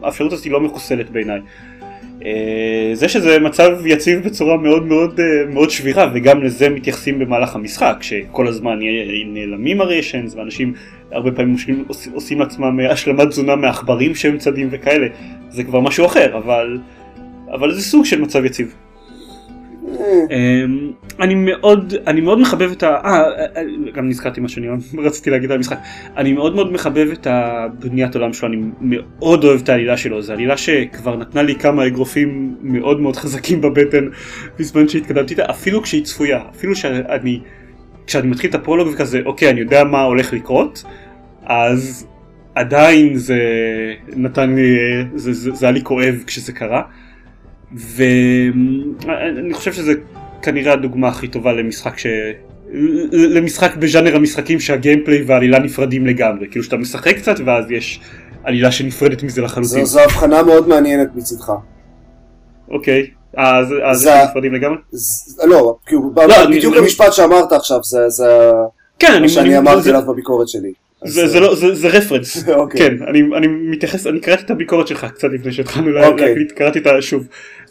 [0.02, 1.40] האפשרות הזאת היא לא מחוסלת בעיניי.
[2.24, 7.54] אה, זה שזה מצב יציב בצורה מאוד מאוד אה, מאוד שבירה וגם לזה מתייחסים במהלך
[7.54, 8.78] המשחק שכל הזמן
[9.26, 10.72] נעלמים הרשנס ואנשים
[11.12, 11.56] הרבה פעמים
[11.88, 15.06] עושים, עושים, לעצמם אה, השלמת תזונה מעכברים שהם צדים וכאלה
[15.50, 16.78] זה כבר משהו אחר אבל
[17.54, 18.74] אבל זה סוג של מצב יציב.
[20.00, 20.90] אה, אמ,
[21.20, 22.96] אני מאוד אני מאוד מחבב את ה...
[23.04, 23.22] אה,
[23.56, 23.62] אה,
[23.94, 24.66] גם נזכרתי מה שאני
[25.06, 25.78] רציתי להגיד על המשחק.
[26.16, 30.32] אני מאוד מאוד מחבב את הבניית עולם שלו, אני מאוד אוהב את העלילה שלו, זו
[30.32, 34.08] עלילה שכבר נתנה לי כמה אגרופים מאוד מאוד חזקים בבטן
[34.58, 37.40] בזמן שהתקדמתי איתה, אפילו כשהיא צפויה, אפילו שאני...
[38.06, 40.84] כשאני מתחיל את הפרולוג וכזה, אוקיי, אני יודע מה הולך לקרות,
[41.44, 42.06] אז
[42.54, 43.38] עדיין זה
[44.16, 44.78] נתן לי,
[45.14, 46.82] זה, זה, זה היה לי כואב כשזה קרה.
[47.72, 49.92] ואני חושב שזה
[50.42, 52.06] כנראה הדוגמה הכי טובה למשחק ש...
[53.12, 58.00] למשחק בז'אנר המשחקים שהגיימפליי והעלילה נפרדים לגמרי, כאילו שאתה משחק קצת ואז יש
[58.44, 59.84] עלילה שנפרדת מזה לחלוטין.
[59.84, 61.52] זו, זו הבחנה מאוד מעניינת מצידך.
[62.68, 64.76] אוקיי, אז אז זה- נפרדים לגמרי?
[65.44, 65.76] לא,
[66.16, 68.50] לא, בדיוק המשפט שאמרת עכשיו, זה, זה
[68.98, 70.72] כן, מה אני, שאני אמרתי עליו בביקורת שלי.
[71.02, 72.80] אז, זה, זה לא, זה, זה רפרנס, אוקיי.
[72.80, 76.28] כן, אני, אני מתייחס, אני קראתי את הביקורת שלך קצת לפני שהתחלנו אוקיי.
[76.28, 77.26] להקליט, קראתי אותה שוב.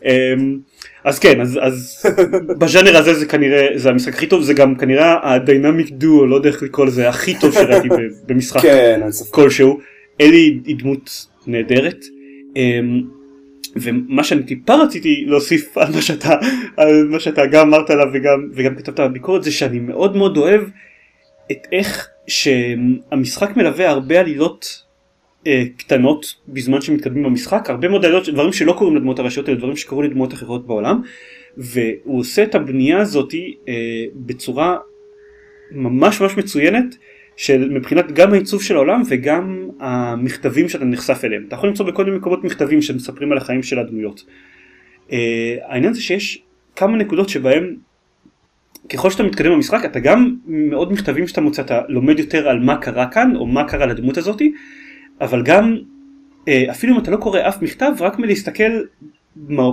[0.06, 0.58] אמ,
[1.04, 2.06] אז כן, אז, אז
[2.60, 6.50] בז'אנר הזה זה כנראה, זה המשחק הכי טוב, זה גם כנראה הדיינמיק דואו, לא יודע
[6.50, 7.88] איך לקרוא לזה, הכי טוב שראיתי
[8.28, 9.02] במשחק כן.
[9.32, 9.80] כלשהו.
[10.22, 12.06] אלי היא דמות נהדרת.
[13.76, 16.36] ומה שאני טיפה רציתי להוסיף על מה שאתה,
[16.78, 20.62] על מה שאתה גם אמרת עליו וגם, וגם כתבת בביקורת זה שאני מאוד מאוד אוהב
[21.52, 24.84] את איך שהמשחק מלווה הרבה עלילות
[25.48, 29.76] אה, קטנות בזמן שמתקדמים במשחק, הרבה מאוד עלילות, דברים שלא קורים לדמות הראשיות אלא דברים
[29.76, 31.02] שקורים לדמות אחרות בעולם
[31.58, 33.74] והוא עושה את הבנייה הזאתי אה,
[34.16, 34.78] בצורה
[35.72, 36.96] ממש ממש מצוינת
[37.38, 41.44] של מבחינת גם העיצוב של העולם וגם המכתבים שאתה נחשף אליהם.
[41.48, 44.26] אתה יכול למצוא בכל מיני מקומות מכתבים שמספרים על החיים של הדמויות.
[45.10, 45.14] Uh,
[45.68, 46.44] העניין זה שיש
[46.76, 47.76] כמה נקודות שבהם
[48.94, 52.78] ככל שאתה מתקדם במשחק אתה גם מאוד מכתבים שאתה מוצא אתה לומד יותר על מה
[52.78, 54.54] קרה כאן או מה קרה לדמות הזאתי
[55.22, 55.76] אבל גם
[56.46, 58.82] uh, אפילו אם אתה לא קורא אף מכתב רק מלהסתכל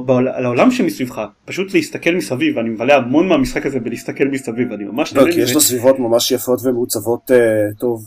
[0.08, 5.14] על העולם שמסביבך פשוט להסתכל מסביב אני מבלה המון מהמשחק הזה בלהסתכל מסביב אני ממש
[5.16, 5.54] לא, כי יש.
[5.54, 7.36] לו סביבות ממש יפות ומעוצבות אה,
[7.78, 8.02] טוב.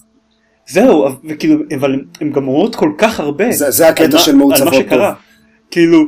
[0.68, 3.52] זהו, וכאילו, אבל הם- גם אומרות כל כך הרבה.
[3.52, 5.12] זה- זה הקטע של מעוצבות על מה שקרה.
[5.14, 5.22] טוב.
[5.72, 6.06] כאילו,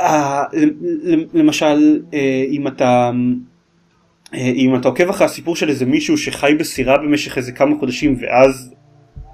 [0.00, 0.44] אה,
[1.34, 3.10] למשל, אה, אם אתה,
[4.34, 8.74] אם אתה עוקב אחרי הסיפור של איזה מישהו שחי בסירה במשך איזה כמה חודשים ואז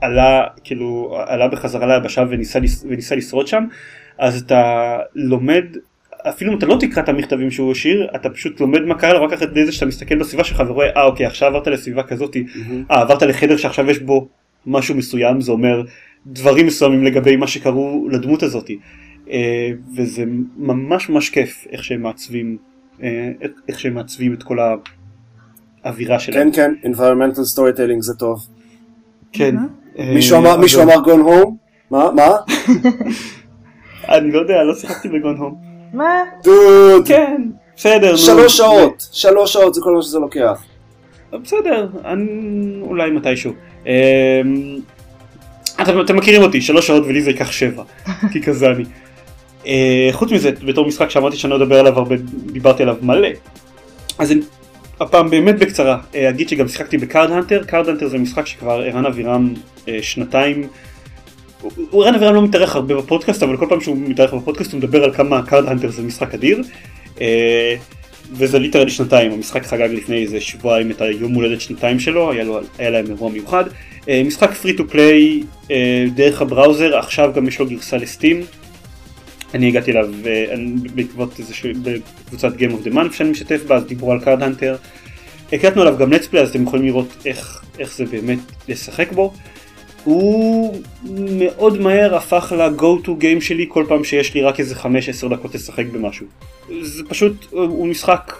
[0.02, 3.64] עלה, כאילו, עלה בחזרה ליבשה וניסה, וניסה לשרוד שם,
[4.18, 5.64] אז אתה לומד,
[6.28, 9.24] אפילו אם אתה לא תקרא את המכתבים שהוא השאיר, אתה פשוט לומד מה קרה לו
[9.24, 12.44] רק אחרי זה שאתה מסתכל בסביבה שלך ורואה, אה אוקיי, עכשיו עברת לסביבה כזאתי,
[12.90, 14.28] אה, עברת לחדר שעכשיו יש בו
[14.66, 15.82] משהו מסוים, זה אומר
[16.26, 18.70] דברים מסוימים לגבי מה שקרו לדמות הזאת.
[19.30, 20.24] אה, וזה
[20.56, 22.56] ממש ממש כיף איך שהם מעצבים,
[23.02, 23.30] אה,
[23.68, 24.58] איך שהם מעצבים את כל
[25.84, 26.50] האווירה שלהם.
[26.52, 28.46] כן, כן, environmental storytelling זה טוב.
[29.32, 29.56] כן.
[29.98, 31.56] אה, מישהו אמר- מישהו אמר גון הום?
[31.90, 32.10] מה?
[32.12, 32.28] מה?
[34.08, 35.54] אני לא יודע, לא שיחקתי בגון הום.
[35.92, 36.22] מה?
[36.44, 37.08] דוד!
[37.08, 37.42] כן,
[37.76, 38.16] בסדר.
[38.16, 40.62] שלוש שעות, שלוש שעות זה כל מה שזה לוקח.
[41.32, 42.28] בסדר, אני...
[42.80, 43.52] אולי מתישהו.
[43.86, 43.90] אמ,
[45.82, 47.82] אתם, מכירים אותי, שלוש שעות ולי זה ייקח שבע,
[48.32, 48.84] כי כזה אני.
[49.66, 52.16] אה, חוץ מזה, בתור משחק שאמרתי שאני לא אדבר עליו הרבה,
[52.52, 53.28] דיברתי עליו מלא.
[54.18, 54.34] אז
[55.00, 58.80] הפעם באמת בקצרה, אה, אגיד שגם שיחקתי ב Card Hunter, Card Hunter זה משחק שכבר
[58.80, 59.54] ערן אבירם
[59.88, 60.66] אה, שנתיים.
[61.92, 65.14] ערן אבירם לא מתארח הרבה בפודקאסט, אבל כל פעם שהוא מתארח בפודקאסט הוא מדבר על
[65.14, 66.62] כמה Card Hunter זה משחק אדיר.
[67.20, 67.76] אה,
[68.32, 72.60] וזה literally שנתיים, המשחק חגג לפני איזה שבועיים את היום הולדת שנתיים שלו, היה, לו,
[72.78, 73.64] היה להם אירוע מיוחד.
[74.08, 75.42] אה, משחק free to play
[76.14, 78.40] דרך הבראוזר, עכשיו גם יש לו גרסה ל Steam.
[79.54, 80.54] אני הגעתי אליו אה,
[80.94, 84.76] בעקבות איזשהו, בקבוצת Game of the Month שאני משתף בה, אז דיברו על Card Hunter.
[85.52, 89.32] הקלטנו עליו גם let's play אז אתם יכולים לראות איך, איך זה באמת לשחק בו.
[90.04, 90.76] הוא
[91.14, 95.54] מאוד מהר הפך ל-go to game שלי כל פעם שיש לי רק איזה 5-10 דקות
[95.54, 96.26] לשחק במשהו.
[96.82, 98.32] זה פשוט, הוא משחק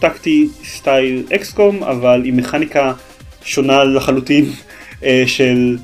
[0.00, 2.92] טקטי style XCOM אבל עם מכניקה
[3.44, 4.44] שונה לחלוטין
[5.04, 5.76] אה, של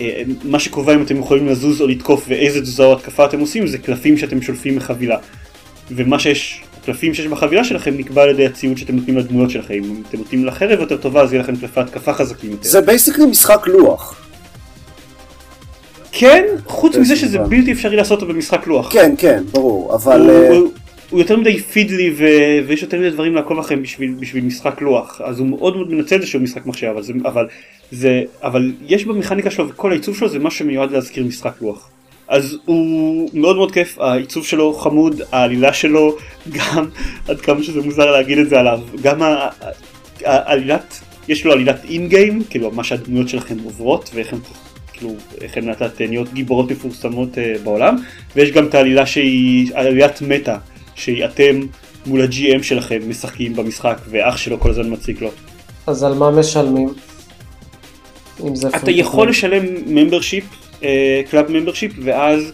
[0.00, 3.66] אה, מה שקובע אם אתם יכולים לזוז או לתקוף ואיזה תזוזה או התקפה אתם עושים
[3.66, 5.16] זה קלפים שאתם שולפים מחבילה.
[5.90, 9.74] ומה שיש, הקלפים שיש בחבילה שלכם נקבע על ידי הציוד שאתם נותנים לדמויות שלכם.
[9.74, 12.68] אם אתם נותנים לחרב יותר טובה אז יהיה לכם קלפי התקפה חזקים יותר.
[12.68, 14.27] זה basically משחק לוח.
[16.12, 18.92] כן, חוץ מזה שזה בלתי אפשרי לעשות אותו במשחק לוח.
[18.92, 20.20] כן, כן, ברור, אבל...
[20.20, 20.58] הוא, אה,
[21.10, 22.24] הוא, יותר מדי פידלי ו...
[22.66, 26.16] ויש יותר מדי דברים לעקוב לכם בשביל, בשביל משחק לוח אז הוא מאוד מאוד מנצל
[26.16, 27.46] את זה שהוא משחק מחשב אבל, זה, אבל,
[27.90, 31.90] זה, אבל יש במכניקה שלו וכל העיצוב שלו זה משהו שמיועד להזכיר משחק לוח.
[32.28, 36.16] אז הוא מאוד מאוד כיף, העיצוב שלו חמוד, העלילה שלו
[36.56, 36.84] גם,
[37.28, 39.22] עד כמה שזה מוזר להגיד את זה עליו, גם
[40.24, 44.38] העלילת, יש לו עלילת אין גיים, כאילו מה שהדמויות שלכם עוברות ואיך הן
[44.98, 45.14] כאילו
[45.66, 47.96] לאט לאט נהיות גיבורות מפורסמות uh, בעולם
[48.36, 50.56] ויש גם את העלילה שהיא עלילת מטה
[50.94, 51.60] שהיא אתם
[52.06, 55.30] מול ה-GM שלכם משחקים במשחק ואח שלו כל הזמן מציק לו.
[55.86, 56.88] אז על מה משלמים?
[58.76, 60.44] אתה יכול לשלם membership,
[61.30, 62.52] club membership ואז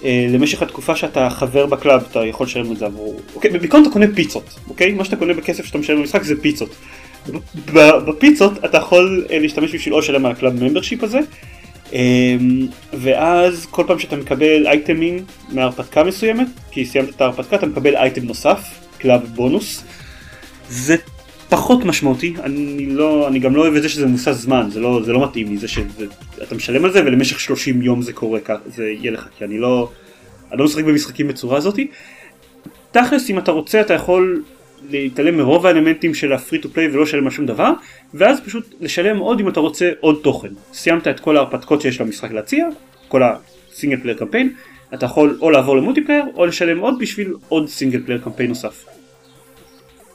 [0.00, 3.82] אה, למשך התקופה שאתה חבר ב club אתה יכול לשלם את זה עבור, אוקיי, בעיקרון
[3.82, 4.92] אתה קונה פיצות, אוקיי?
[4.92, 6.74] מה שאתה קונה בכסף שאתה משלם במשחק זה פיצות.
[8.06, 11.18] בפיצות אתה יכול אה, להשתמש בשביל או לשלם על ה club membership הזה
[12.92, 18.24] ואז כל פעם שאתה מקבל אייטמים מהרפתקה מסוימת, כי סיימת את ההרפתקה אתה מקבל אייטם
[18.24, 18.60] נוסף,
[18.98, 19.84] club בונוס.
[20.68, 20.96] זה
[21.48, 25.00] פחות משמעותי, אני, לא, אני גם לא אוהב את זה שזה מבוסס זמן, זה לא,
[25.04, 28.88] זה לא מתאים לי, זה שאתה משלם על זה ולמשך 30 יום זה קורה, זה
[28.88, 29.90] יהיה לך, כי אני לא,
[30.52, 31.88] אני לא משחק במשחקים בצורה הזאתי.
[32.90, 34.42] תכלס אם אתה רוצה אתה יכול
[34.90, 37.72] להתעלם מרוב האלמנטים של ה free to play ולא לשלם על שום דבר
[38.14, 42.32] ואז פשוט לשלם עוד אם אתה רוצה עוד תוכן סיימת את כל ההרפתקות שיש למשחק
[42.32, 42.68] להציע
[43.08, 44.52] כל ה single player campaign
[44.94, 48.84] אתה יכול או לעבור ל multiplayer או לשלם עוד בשביל עוד single player campaign נוסף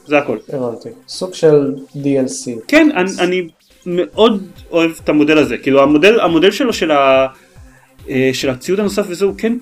[0.05, 0.37] זה הכל.
[0.49, 0.89] הבנתי.
[1.07, 2.59] סוג של DLC.
[2.67, 3.47] כן אני, אני
[3.85, 7.27] מאוד אוהב את המודל הזה כאילו המודל המודל שלו של, ה,
[8.09, 9.57] אה, של הציוד הנוסף וזה הוא כן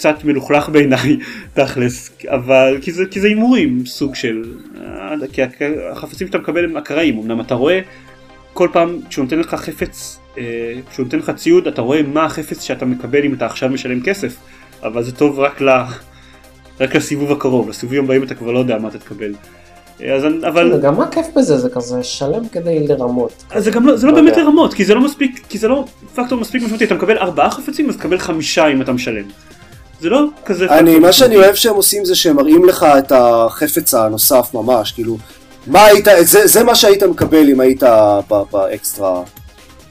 [0.00, 1.16] קצת מלוכלך בעיניי
[1.54, 4.42] תכלס אבל כי זה כי זה הימורים סוג של
[4.80, 5.42] אה, כי
[5.92, 7.80] החפצים שאתה מקבל הם אקראיים אמנם אתה רואה
[8.52, 10.42] כל פעם כשהוא נותן לך חפץ אה,
[10.90, 14.36] כשהוא נותן לך ציוד אתה רואה מה החפץ שאתה מקבל אם אתה עכשיו משלם כסף
[14.82, 15.68] אבל זה טוב רק, ל,
[16.80, 19.32] רק לסיבוב הקרוב לסיבובים הבאים אתה כבר לא יודע מה אתה תקבל.
[20.02, 23.44] אה, אז אבל גם מה כיף בזה זה כזה שלם כדי לרמות.
[23.58, 25.84] זה גם לא, זה לא, לא באמת לרמות כי זה לא מספיק כי זה לא
[26.14, 29.24] פקטור מספיק משמעותי אתה מקבל ארבעה חפצים אז תקבל חמישה אם אתה משלם.
[30.00, 30.78] זה לא כזה...
[30.78, 35.18] אני, מה שאני אוהב שהם עושים זה שהם מראים לך את החפץ הנוסף ממש, כאילו,
[35.66, 37.82] מה היית, זה, זה מה שהיית מקבל אם היית
[38.52, 39.22] באקסטרה.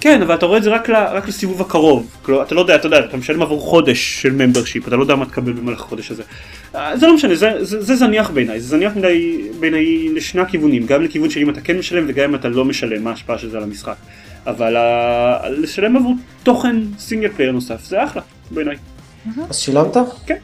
[0.01, 2.07] כן, אבל אתה רואה את זה רק, רק לסיבוב הקרוב.
[2.21, 5.15] כלומר, אתה לא יודע, אתה יודע, אתה משלם עבור חודש של membership, אתה לא יודע
[5.15, 6.23] מה תקבל במהלך החודש הזה.
[6.75, 10.85] אה, זה לא משנה, זה, זה, זה זניח בעיניי, זה זניח מדי בעיניי לשני הכיוונים,
[10.85, 13.49] גם לכיוון של אם אתה כן משלם וגם אם אתה לא משלם, מה ההשפעה של
[13.49, 13.95] זה על המשחק.
[14.47, 15.49] אבל ה...
[15.49, 18.75] לשלם עבור תוכן single player נוסף זה אחלה בעיניי.
[19.49, 19.97] אז שילמת?
[20.25, 20.35] כן.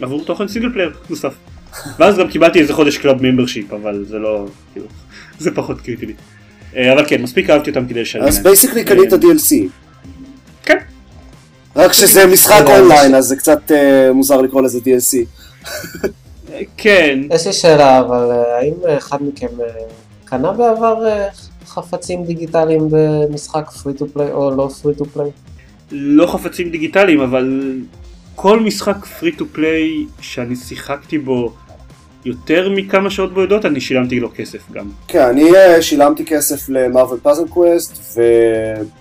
[0.00, 1.34] עבור תוכן single player נוסף.
[1.98, 4.86] ואז גם קיבלתי איזה חודש club membership אבל זה לא כאילו
[5.38, 6.14] זה פחות קריטי לי.
[6.76, 8.24] אה, אבל כן מספיק אהבתי אותם כדי לשלם.
[8.24, 9.54] אז basically קנית DLC.
[10.62, 10.78] כן.
[11.76, 15.16] רק שזה משחק אונליין אז זה קצת אה, מוזר לקרוא לזה DLC.
[16.76, 17.20] כן.
[17.30, 19.46] יש לי שאלה אבל אה, האם אחד מכם
[20.24, 21.04] קנה בעבר
[21.66, 25.30] חפצים דיגיטליים במשחק free to play או לא free to play?
[25.92, 27.72] לא חפצים דיגיטליים אבל
[28.34, 31.52] כל משחק free to play שאני שיחקתי בו
[32.24, 34.86] יותר מכמה שעות בודדות אני שילמתי לו כסף גם.
[35.08, 38.16] כן אני אה, שילמתי כסף ל Marvel Puzzle Quest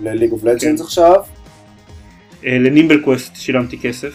[0.02, 1.16] ול League of Legends עכשיו.
[2.46, 4.14] אה, ל Nimble Quest שילמתי כסף.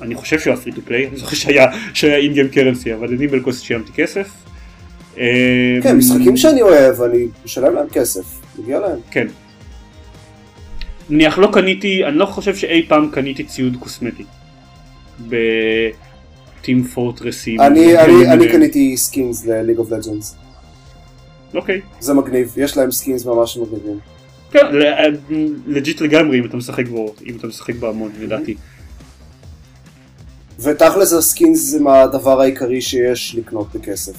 [0.00, 1.36] אני חושב שהוא היה free to play, אני זוכר
[1.94, 4.28] שהיה in-game currency אבל ל Nimble Quest שילמתי כסף.
[5.18, 5.24] אה,
[5.82, 8.24] כן משחקים שאני אוהב אני משלם להם כסף,
[8.58, 8.98] מגיע להם.
[9.10, 9.26] כן.
[11.10, 14.24] נניח לא קניתי, אני לא חושב שאי פעם קניתי ציוד קוסמטי.
[15.20, 17.60] ב Team Fortress.
[17.60, 20.36] אני, אני, אני קניתי skins ל League of Legends.
[21.54, 21.80] אוקיי.
[22.00, 23.98] זה מגניב, יש להם skins ממש מגניבים.
[24.50, 24.66] כן,
[25.66, 28.54] legit לגמרי אם אתה משחק בו, אם אתה משחק בהמון לדעתי.
[30.60, 34.16] ותכלס ה skins זה הדבר העיקרי שיש לקנות בכסף.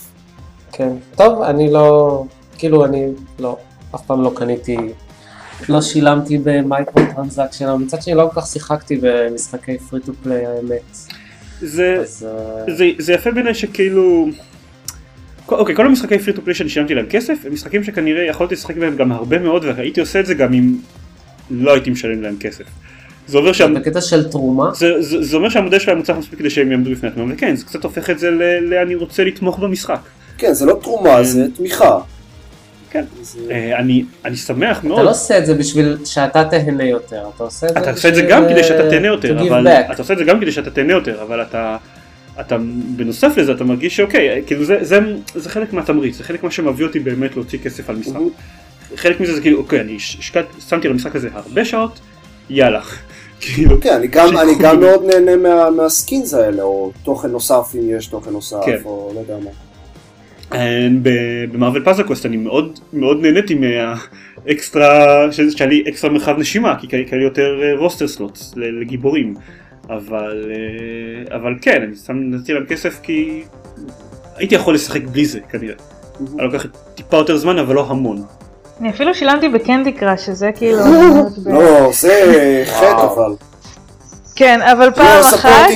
[0.71, 0.89] כן.
[1.15, 2.23] טוב, אני לא,
[2.57, 3.07] כאילו אני
[3.39, 3.57] לא,
[3.95, 4.77] אף פעם לא קניתי,
[5.69, 10.13] לא שילמתי ב micro transaction, אבל מצד שני לא כל כך שיחקתי במשחקי free to
[10.23, 10.97] play האמת.
[11.61, 14.27] זה, אז אה, זה, זה יפה בעיניי שכאילו...
[15.47, 18.77] אוקיי, כל המשחקי free to play שאני שילמתי להם כסף, הם משחקים שכנראה יכולתי לשחק
[18.77, 20.75] בהם גם הרבה מאוד, והייתי עושה את זה גם אם
[21.51, 22.63] לא הייתי משלם להם כסף.
[23.27, 23.67] זה אומר שה...
[23.67, 27.09] בקטע של תרומה, זה, זה, זה אומר שהמודל שלהם מוצלח מספיק כדי שהם יעמדו בפני
[27.09, 28.43] עצמם, וכן, זה קצת הופך את זה ל...
[28.43, 29.99] ל- אני רוצה לתמוך במשחק.
[30.37, 31.99] כן, זה לא תרומה, זה תמיכה.
[32.91, 33.03] כן.
[33.51, 35.05] אה, אני, אני שמח אתה מאוד.
[35.05, 38.15] לא עושה את זה בשביל שאתה תהנה יותר, אתה עושה את זה אתה עושה את
[38.15, 39.67] זה גם כדי אה, שאתה תהנה יותר, to give אבל.
[39.67, 41.77] אתה עושה את זה גם כדי שאתה תהנה יותר, אבל אתה,
[42.39, 42.57] אתה
[42.95, 44.99] בנוסף לזה אתה מרגיש שאוקיי, כאילו זה, זה,
[45.35, 48.13] זה חלק מהתמריץ, זה חלק מה שמביא אותי באמת להוציא כסף על משחק.
[48.13, 48.29] מהמם.
[48.95, 51.99] חלק מזה זה כאילו אוקיי, אני השקעת, שמתי על המשחק הזה הרבה שעות,
[52.49, 52.81] יאללה.
[53.41, 54.79] כאילו, כן, אני גם, אני גם.
[54.79, 58.77] מאוד נהנה מה, מה skins האלה, או תוכן נוסף אם יש תוכן נוסף, כן.
[58.85, 59.68] או לא יודע מה.
[60.53, 60.87] אה,
[61.51, 66.95] ב Marvel Puzzle Quest אני מאוד מאוד נהניתי מהאקסטרה, שהיה לי אקסטרה מרחב נשימה, כי
[66.95, 69.35] היה לי יותר roster slots לגיבורים.
[69.89, 73.43] אבל, אה, אבל כן, אני שם נתתי להם כסף כי
[74.35, 75.75] הייתי יכול לשחק בלי זה כנראה.
[76.37, 78.23] היה לוקח טיפה יותר זמן אבל לא המון.
[78.79, 80.79] אני אפילו שילמתי בקנדי קראש, שזה כאילו...
[81.45, 83.35] לא, זה חטא אבל.
[84.35, 85.69] כן, אבל פעם אחת.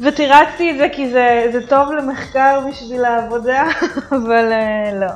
[0.00, 3.64] ותירצתי את זה כי זה זה טוב למחקר בשביל העבודה,
[4.16, 5.06] אבל אה, לא.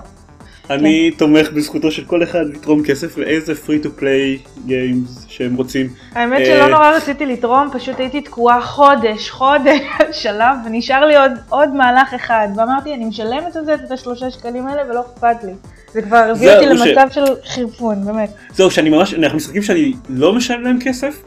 [0.70, 5.88] אני תומך בזכותו של כל אחד לתרום כסף לאיזה free to play games שהם רוצים.
[6.14, 9.80] האמת אה, שלא נורא רציתי לתרום, פשוט הייתי תקועה חודש, חודש
[10.22, 14.66] שלב, ונשאר לי עוד, עוד מהלך אחד, ואמרתי, אני משלמת על זה את השלושה שקלים
[14.66, 15.52] האלה ולא אכפת לי.
[15.92, 18.30] זה כבר הביא אותי ש- למצב של חירפון, באמת.
[18.54, 21.22] זהו, שאני ממש, אנחנו משחקים שאני לא משלם להם כסף,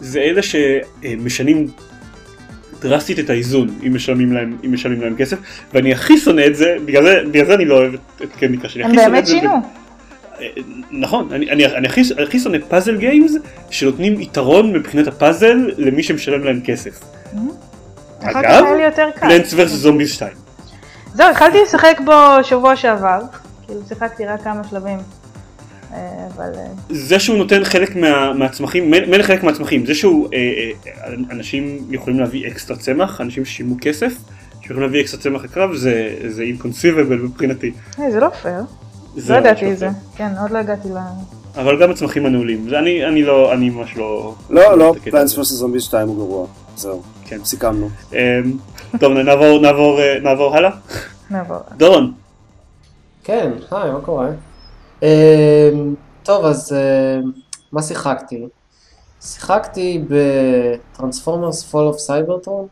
[0.00, 1.66] זה אלה שמשנים
[2.80, 5.36] דרסטית את האיזון אם משלמים להם, אם משלמים להם כסף,
[5.74, 8.76] ואני הכי שונא את זה, בגלל זה, בגלל זה אני לא אוהב את- Candy Crush.
[8.76, 9.50] אני הם באמת שינו.
[10.40, 10.46] אה,
[10.90, 13.32] נכון, אני, אני, אני הכי, הכי שונא puzzle games
[13.70, 17.00] שנותנים יתרון מבחינת הפאזל למי שמשלם להם כסף.
[18.22, 18.64] כך אגב.
[19.20, 20.32] Plants Versus זומביס 2.
[21.14, 22.12] זהו, התחלתי לשחק בו
[22.42, 23.20] שבוע שעבר,
[23.66, 24.98] כאילו שיחקתי רק כמה שלבים,
[25.90, 26.52] אבל...
[26.56, 30.38] אה, זה שהוא נותן חלק מה, מהצמחים, מילא חלק מהצמחים, זה שהוא, אה,
[30.86, 34.12] אה, אנשים יכולים להביא אקסטרה צמח, אנשים ששילמו כסף,
[34.60, 37.72] שיכולים להביא אקסטרה צמח לקרב, זה, זה inconceivable מבחינתי.
[37.98, 38.62] אה, זה לא פייר,
[39.16, 39.88] זה לא ממש ידעתי לא את זה.
[40.16, 40.98] כן, עוד לא הגעתי ל...
[41.56, 44.34] אבל גם הצמחים הנעולים, זה אני, אני לא, אני ממש לא...
[44.50, 46.46] לא, לא, פלנס vs זומביס 2 הוא גרוע.
[46.76, 47.44] זהו, כן.
[47.44, 47.88] סיכמנו.
[48.12, 48.18] אמ,
[49.00, 50.70] טוב, נעבור, נעבור, אה, נעבור הלאה.
[51.30, 51.56] נעבור.
[51.76, 52.12] דורון,
[53.24, 54.28] כן, היי, מה קורה?
[55.02, 57.30] אמ, טוב, אז אמ,
[57.72, 58.46] מה שיחקתי?
[59.22, 62.66] שיחקתי ב Transformers Fall of Cybertron,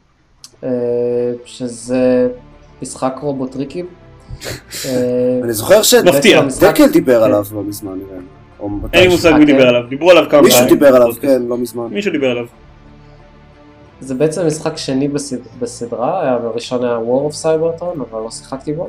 [1.45, 2.29] שזה
[2.83, 3.87] משחק רובוטריקים.
[4.45, 4.51] אמ,
[5.45, 6.51] אני זוכר מפתיע.
[6.51, 7.25] שדקל דיבר כן.
[7.25, 8.19] עליו לא מזמן, נראה
[8.93, 9.53] אין לי ש- מושג מי כן.
[9.53, 11.15] דיבר עליו, דיברו עליו כמה מישהו פעמים דיבר עליו.
[11.21, 11.87] כן, לא מזמן.
[11.91, 12.45] מישהו דיבר עליו.
[14.01, 15.37] זה בעצם משחק שני בסד...
[15.59, 18.89] בסדרה, הראשון היה War of Cybertron, אבל לא שיחקתי בו.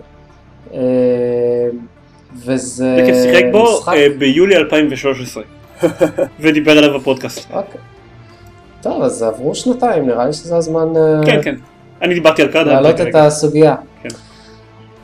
[2.36, 3.94] וזה דקל שיחק בו משחק...
[3.94, 5.44] אה, ביולי 2013.
[6.40, 7.52] ודיבר עליו בפודקאסט.
[7.52, 7.82] אוקיי.
[8.82, 11.56] טוב, אז עברו שנתיים, נראה לי שזה הזמן אה, כן, כן.
[12.02, 12.68] אני דיברתי על קארד.
[12.68, 13.76] להעלות את הסוגיה.
[14.04, 14.10] כן.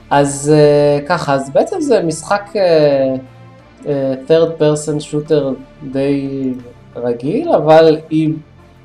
[0.10, 2.50] אז אה, ככה, אז בעצם זה משחק
[4.28, 5.44] third person shooter
[5.92, 6.54] די
[6.96, 8.34] רגיל, אבל עם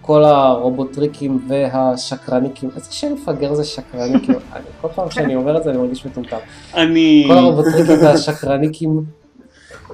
[0.09, 2.71] כל הרובוטריקים והשקרניקים.
[2.77, 4.35] איזה שם מפגר זה שקרניקים.
[4.55, 6.37] אני- כל פעם שאני אומר את זה אני מרגיש מטומטם.
[6.75, 7.25] אני...
[7.29, 8.91] כל הרובוטריקים והשקרניקים.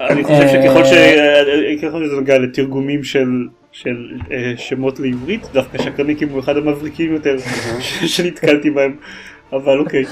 [0.00, 1.42] אני חושב שככל ש- אה,
[2.04, 3.28] שזה נוגע לתרגומים של
[3.72, 3.96] של
[4.32, 7.36] אה, שמות לעברית, דווקא שקרניקים הוא אחד המבריקים יותר
[8.06, 8.96] שנתקלתי בהם,
[9.52, 10.04] אבל אוקיי.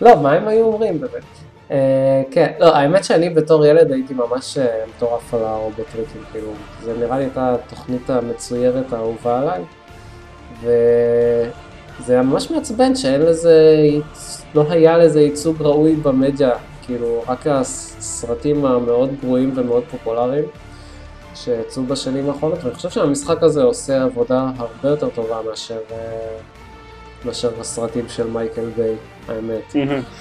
[0.00, 1.22] לא, מה הם היו אומרים באמת?
[1.70, 6.52] אה, כן, לא, האמת שאני בתור ילד הייתי ממש אה, מטורף על הרובוטריקים, כאילו,
[6.82, 9.62] זה נראה לי הייתה התוכנית המצוירת האהובה עליי,
[10.60, 13.76] וזה היה ממש מעצבן שאין לזה,
[14.54, 16.52] לא היה לזה ייצוג ראוי במדיה,
[16.82, 20.44] כאילו, רק הסרטים המאוד גרועים ומאוד פופולריים
[21.34, 25.78] שיצאו בשנים האחרונות, ואני חושב שהמשחק הזה עושה עבודה הרבה יותר טובה מאשר...
[25.92, 26.36] אה,
[27.24, 28.94] מאשר הסרטים של מייקל ביי,
[29.28, 29.74] האמת.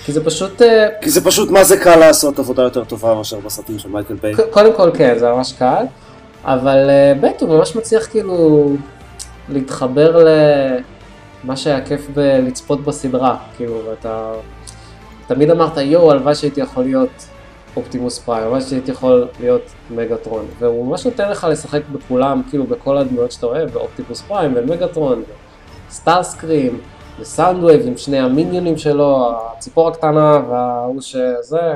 [0.05, 3.39] כי זה פשוט, אה, כי זה פשוט מה זה קל לעשות עבודה יותר טובה מאשר
[3.39, 4.33] בסרטים של מייקל ביי.
[4.51, 5.85] קודם כל כן, זה ממש קל,
[6.43, 8.69] אבל אה, ב' הוא ממש מצליח כאילו
[9.49, 10.25] להתחבר
[11.43, 14.33] למה שהיה כיף בלצפות בסדרה, כאילו, ואתה
[15.27, 17.25] תמיד אמרת, יואו, הלוואי שהייתי יכול להיות
[17.75, 22.97] אופטימוס פריים, הלוואי שהייתי יכול להיות מגטרון, והוא ממש נותן לך לשחק בכולם, כאילו בכל
[22.97, 25.23] הדמויות שאתה אוהב, באופטימוס פריים ומגטרון,
[25.89, 26.79] סטארסקרים,
[27.19, 31.73] וסאונדווייב עם שני המיניונים שלו, הציפור הקטנה וההוא שזה,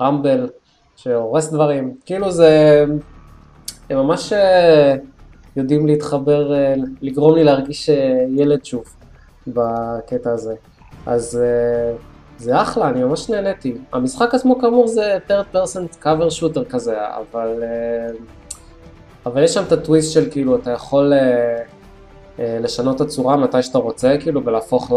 [0.00, 0.48] רמבל,
[0.96, 2.84] שהורס דברים, כאילו זה,
[3.90, 4.94] הם ממש אה,
[5.56, 8.84] יודעים להתחבר, אה, לגרום לי להרגיש אה, ילד שוב
[9.46, 10.54] בקטע הזה.
[11.06, 11.40] אז
[12.38, 13.74] זה אחלה, אני ממש נהניתי.
[13.92, 17.62] המשחק עצמו כאמור זה third person cover shooter כזה, אבל,
[19.26, 21.12] אבל יש שם את הטוויסט של כאילו אתה יכול
[22.38, 24.92] לשנות את הצורה מתי שאתה רוצה כאילו ולהפוך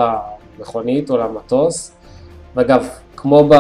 [0.60, 1.92] למכונית או למטוס.
[2.56, 3.56] ואגב, כמו, ב,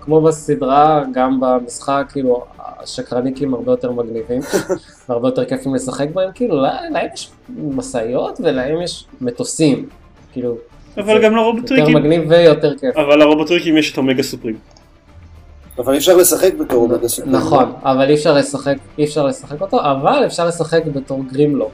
[0.00, 4.40] כמו בסדרה, גם במשחק, כאילו, השקרניקים הרבה יותר מגניבים,
[5.08, 9.88] והרבה יותר כיפים לשחק בהם, כאילו, להם יש משאיות ולהם יש מטוסים,
[10.32, 10.56] כאילו,
[10.98, 12.96] אבל גם לרובוטריקים, יותר מגניב ויותר כיף.
[12.96, 14.56] אבל לרובוטריקים יש את אומגה סופרים.
[15.78, 17.34] אבל אי אפשר לשחק בתור אומגה סופרים.
[17.34, 21.72] נכון, אבל אי אפשר לשחק, אי אפשר לשחק אותו, אבל אפשר לשחק בתור גרימלוק,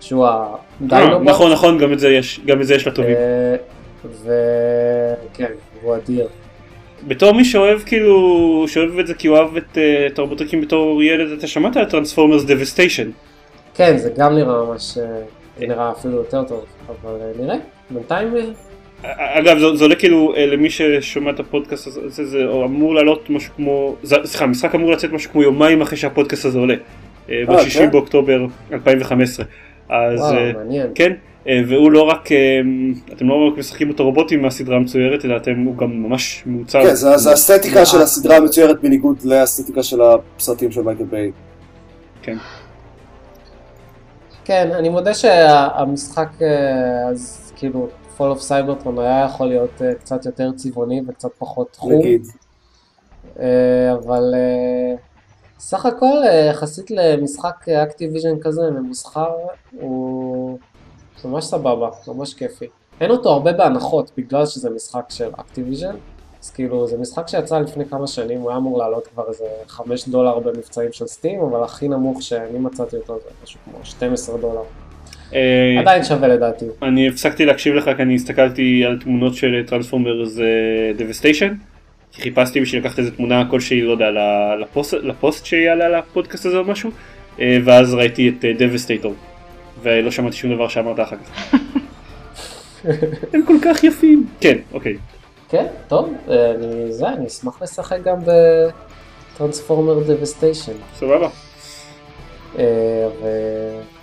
[0.00, 0.26] שהוא
[0.80, 1.28] הדיינובוט.
[1.28, 3.16] נכון, נכון, גם את זה יש, גם את זה יש לטובים.
[4.04, 6.28] וכן, הוא אדיר.
[7.06, 11.38] בתור מי שאוהב כאילו, שאוהב את זה כי הוא אוהב את, אה, הרובוטריקים בתור ילד,
[11.38, 13.10] אתה שמעת על Transformers Devastation?
[13.74, 17.56] כן, זה גם נראה ממש, אה, נראה אפילו יותר טוב, אבל אה, נראה,
[17.90, 18.34] בינתיים...
[19.02, 23.96] אגב, זה, זה עולה כאילו למי ששומע את הפודקאסט הזה, זה אמור לעלות משהו כמו,
[24.04, 26.74] סליחה, המשחק אמור לצאת משהו כמו יומיים אחרי שהפודקאסט הזה עולה,
[27.28, 27.90] ב-6 כן?
[27.90, 29.46] באוקטובר 2015.
[29.88, 30.90] אז, וואו, מעניין.
[30.94, 31.12] כן,
[31.48, 32.60] אה, והוא לא רק, אה,
[33.12, 36.82] אתם לא רק משחקים אותו רובוטים מהסדרה המצוירת, אלא אתם, הוא גם ממש מעוצב.
[36.82, 41.32] כן, זה האסתטיקה של הסדרה המצוירת בניגוד לאסתטיקה של הסרטים של מייקל ביי.
[42.22, 42.36] כן.
[44.44, 46.28] כן, אני מודה שהמשחק,
[47.10, 51.92] אז כאילו, Fall of Cybertron היה יכול להיות קצת יותר צבעוני וקצת פחות חום.
[51.92, 52.26] נגיד.
[53.92, 54.34] אבל
[55.58, 56.16] סך הכל,
[56.50, 59.30] יחסית למשחק אקטיביז'ן כזה ממוסחר,
[59.72, 60.58] הוא...
[61.24, 62.66] ממש סבבה, ממש כיפי.
[63.00, 65.94] אין אותו הרבה בהנחות בגלל שזה משחק של אקטיביז'ן,
[66.42, 70.08] אז כאילו זה משחק שיצא לפני כמה שנים, הוא היה אמור לעלות כבר איזה 5
[70.08, 74.62] דולר במבצעים של Steam, אבל הכי נמוך שאני מצאתי אותו זה משהו כמו 12 דולר.
[75.34, 76.64] אה, עדיין שווה לדעתי.
[76.82, 80.38] אני הפסקתי להקשיב לך כי אני הסתכלתי על תמונות של Transformers
[80.96, 81.54] Devastation.
[82.18, 84.10] כי חיפשתי בשביל לקחת איזה תמונה כלשהי, לא יודע,
[84.60, 86.90] לפוסט, לפוסט שיעלה על הפודקאסט הזה או משהו,
[87.40, 89.12] אה, ואז ראיתי את דבסטייטור.
[89.12, 89.16] אה,
[89.82, 91.54] ולא שמעתי שום דבר שאמרת אחר כך.
[93.32, 94.26] הם כל כך יפים.
[94.40, 94.96] כן, אוקיי.
[95.48, 98.16] כן, טוב, אני, זה, אני אשמח לשחק גם
[99.34, 100.72] ב Transformer Devastation.
[100.94, 101.28] סבבה.
[102.58, 103.08] אה,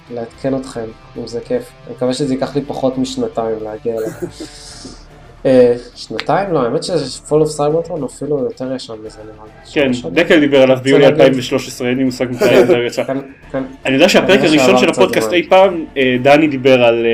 [0.09, 0.85] ולעדכן אתכם
[1.17, 1.71] אם זה כיף.
[1.87, 4.09] אני מקווה שזה ייקח לי פחות משנתיים להגיע אליו.
[5.45, 6.53] אה, שנתיים?
[6.53, 9.71] לא, האמת ש Fall of Cybertron אפילו יותר ישן מזה נראה לי.
[9.73, 13.03] כן, דקל דיבר עליו ביולי 2013, אין לי מושג מתי יותר יצא.
[13.85, 17.05] אני יודע שהפרק הראשון של הפודקאסט אי פעם, אה, דני דיבר על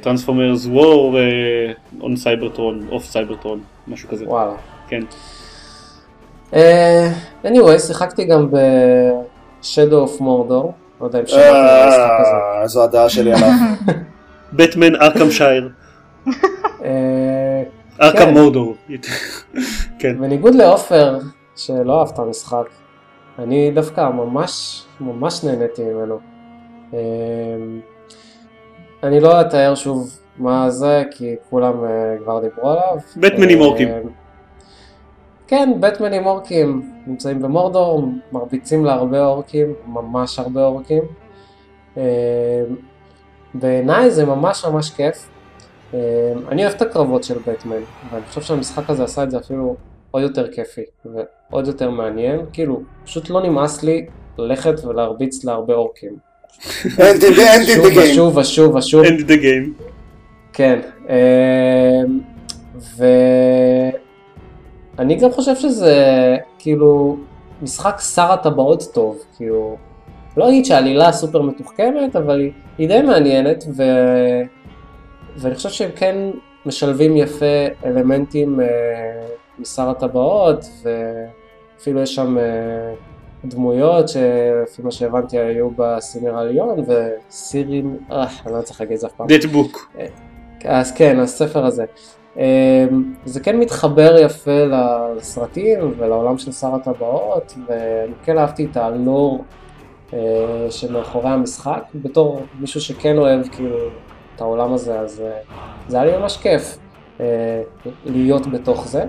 [0.00, 1.16] Transformers War
[2.00, 4.24] on Cybertron, of Cybertron, משהו כזה.
[4.28, 4.52] וואלה.
[4.88, 5.00] כן.
[6.54, 7.10] אה,
[7.44, 10.66] anyway, שיחקתי גם ב-Shadow of Mordor,
[11.00, 12.66] לא יודע אם שמעתם על המשחק הזה.
[12.66, 13.48] זו הדעה שלי עליו.
[14.52, 15.68] בטמן ארקם שייר.
[18.00, 18.34] ארכם כן.
[18.34, 18.74] מורדור.
[19.98, 20.18] כן.
[20.20, 21.18] בניגוד לעופר,
[21.56, 22.64] שלא אהב את המשחק,
[23.38, 26.18] אני דווקא ממש ממש נהניתי ממנו.
[26.92, 27.80] אמ,
[29.02, 32.96] אני לא אתאר שוב מה זה, כי כולם אה, כבר דיברו עליו.
[33.16, 33.88] בטמנים אורקים.
[33.88, 34.08] אמ,
[35.46, 41.02] כן, בטמנים אורקים נמצאים במורדור, מרביצים להרבה אורקים, ממש הרבה אורקים.
[41.96, 42.02] אמ,
[43.54, 45.28] בעיניי זה ממש ממש כיף.
[45.94, 45.98] אמ,
[46.48, 47.82] אני אוהב את הקרבות של בטמן,
[48.12, 49.76] ואני חושב שהמשחק הזה עשה את זה אפילו
[50.10, 50.82] עוד יותר כיפי
[51.50, 54.06] ועוד יותר מעניין, כאילו, פשוט לא נמאס לי
[54.38, 56.16] ללכת ולהרביץ להרבה אורקים.
[57.66, 59.04] שוב ושוב ושוב ושוב.
[59.04, 59.82] end the game.
[60.52, 62.20] כן, אמ,
[64.96, 65.96] ואני גם חושב שזה
[66.58, 67.16] כאילו
[67.62, 69.76] משחק שר הטבעות טוב, כאילו,
[70.36, 73.82] לא אגיד שהעלילה סופר מתוחכמת, אבל היא די מעניינת, ו...
[75.38, 76.16] ואני חושב שהם כן
[76.66, 78.66] משלבים יפה אלמנטים אה,
[79.58, 82.44] משר הטבעות, ואפילו יש שם אה,
[83.44, 89.12] דמויות שלפי מה שהבנתי היו בסינרליון, וסירים, אה, אני לא צריך להגיד את זה אף
[89.12, 89.26] פעם.
[89.26, 89.92] דטבוק.
[89.98, 90.06] אה,
[90.64, 91.84] אז כן, הספר הזה.
[92.38, 92.86] אה,
[93.24, 94.64] זה כן מתחבר יפה
[95.16, 99.44] לסרטים ולעולם של שר הטבעות, ואני כן אהבתי את הלור
[100.12, 103.76] אה, שמאחורי המשחק, בתור מישהו שכן אוהב כאילו
[104.38, 105.40] את העולם הזה, אז אה,
[105.88, 106.78] זה היה לי ממש כיף
[107.20, 107.62] אה,
[108.04, 109.04] להיות בתוך זה.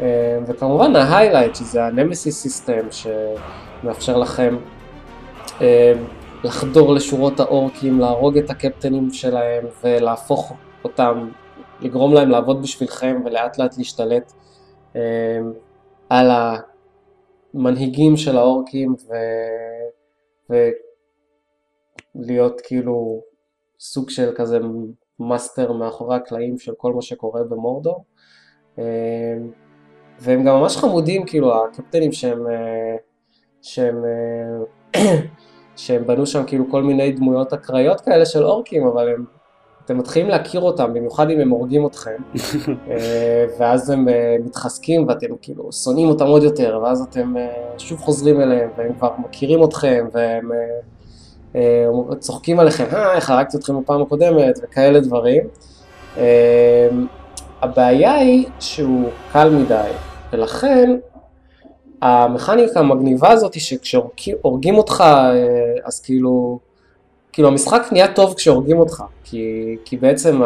[0.00, 4.56] אה, וכמובן ה highlight, שזה ה Nemesis System שמאפשר לכם
[6.44, 10.52] לחדור לשורות האורקים, להרוג את הקפטנים שלהם ולהפוך
[10.84, 11.28] אותם,
[11.80, 14.32] לגרום להם לעבוד בשבילכם ולאט לאט להשתלט
[16.08, 16.30] על
[17.54, 19.14] המנהיגים של האורקים ו...
[22.14, 23.22] ולהיות כאילו
[23.84, 24.58] סוג של כזה
[25.20, 28.04] master מאחורי הקלעים של כל מה שקורה במורדור.
[28.78, 28.84] אה,
[30.18, 32.96] והם גם ממש חמודים, כאילו הקפטנים שהם, אה,
[33.62, 35.02] שהם, אה,
[35.76, 39.24] שהם בנו שם כאילו כל מיני דמויות אקראיות כאלה של אורקים, אבל הם,
[39.84, 42.22] אתם מתחילים להכיר אותם, במיוחד אם הם הורגים אתכם,
[43.58, 44.06] ואז הם
[44.44, 47.34] מתחזקים ואתם כאילו שונאים אותם עוד יותר, ואז אתם
[47.78, 50.50] שוב חוזרים אליהם, והם כבר מכירים אתכם, והם
[52.18, 55.42] צוחקים עליכם, אה, איך הרגתי אתכם בפעם הקודמת, וכאלה דברים.
[57.62, 59.90] הבעיה היא שהוא קל מדי,
[60.32, 60.96] ולכן
[62.02, 65.34] המכניקה המגניבה הזאת היא שכשהורגים אותך אה,
[65.84, 66.58] אז כאילו,
[67.32, 70.40] כאילו המשחק נהיה טוב כשהורגים אותך, כי, כי בעצם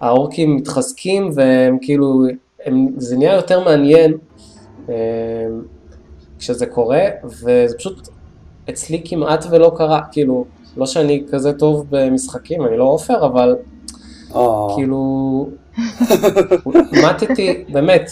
[0.00, 2.22] האורקים מתחזקים והם כאילו,
[2.64, 4.14] הם, זה נהיה יותר מעניין
[4.88, 4.94] אה,
[6.38, 8.08] כשזה קורה, וזה פשוט
[8.70, 10.44] אצלי כמעט ולא קרה, כאילו,
[10.76, 13.56] לא שאני כזה טוב במשחקים, אני לא עופר, אבל
[14.32, 14.38] oh.
[14.74, 15.48] כאילו,
[17.04, 18.10] מתתי, באמת,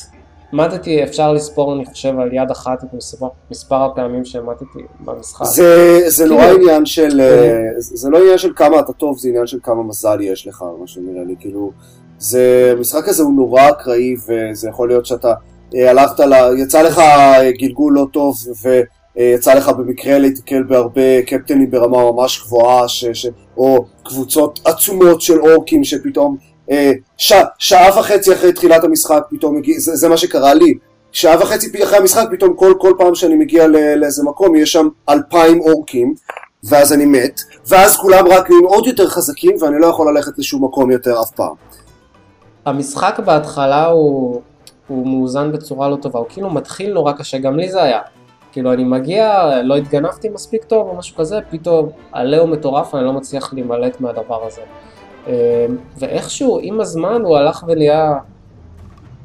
[0.52, 5.44] מתתי, אפשר לספור, אני חושב, על יד אחת את מספר, מספר הפעמים שמטתי במשחק.
[5.44, 6.36] זה, זה כאילו...
[6.36, 9.82] נורא עניין של, אה, זה לא עניין של כמה אתה טוב, זה עניין של כמה
[9.82, 11.72] מזל יש לך, מה שנראה לי, כאילו,
[12.18, 15.34] זה, המשחק הזה הוא נורא אקראי, וזה יכול להיות שאתה
[15.74, 18.36] אה, הלכת, לה, יצא לך אה, גלגול לא טוב,
[19.18, 25.40] ויצא לך במקרה להתקל בהרבה קפטנים ברמה ממש גבוהה, ש, ש, או קבוצות עצומות של
[25.40, 26.36] אורקים שפתאום
[26.70, 30.74] אה, ש, שעה וחצי אחרי תחילת המשחק פתאום מגיע, זה, זה מה שקרה לי,
[31.12, 34.88] שעה וחצי אחרי המשחק פתאום כל, כל פעם שאני מגיע לא, לאיזה מקום יש שם
[35.08, 36.14] אלפיים אורקים
[36.64, 40.64] ואז אני מת, ואז כולם רק נהיים עוד יותר חזקים ואני לא יכול ללכת לשום
[40.64, 41.54] מקום יותר אף פעם.
[42.66, 44.40] המשחק בהתחלה הוא,
[44.88, 48.00] הוא מאוזן בצורה לא טובה, הוא כאילו מתחיל נורא קשה, גם לי זה היה.
[48.52, 53.12] כאילו אני מגיע, לא התגנבתי מספיק טוב או משהו כזה, פתאום עלהו מטורף, אני לא
[53.12, 54.60] מצליח להימלט מהדבר הזה.
[55.26, 55.32] אמ,
[55.98, 58.14] ואיכשהו עם הזמן הוא הלך ונהיה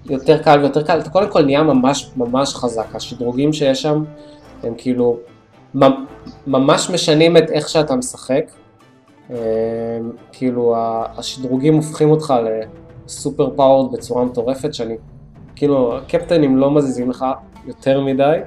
[0.09, 4.03] יותר קל ויותר קל, אתה קודם כל נהיה ממש ממש חזק, השדרוגים שיש שם
[4.63, 5.17] הם כאילו
[6.47, 8.45] ממש משנים את איך שאתה משחק,
[9.30, 9.36] אמ,
[10.32, 10.76] כאילו
[11.17, 12.34] השדרוגים הופכים אותך
[13.05, 14.95] ל super powered בצורה מטורפת שאני,
[15.55, 17.26] כאילו הקפטנים לא מזיזים לך
[17.65, 18.38] יותר מדי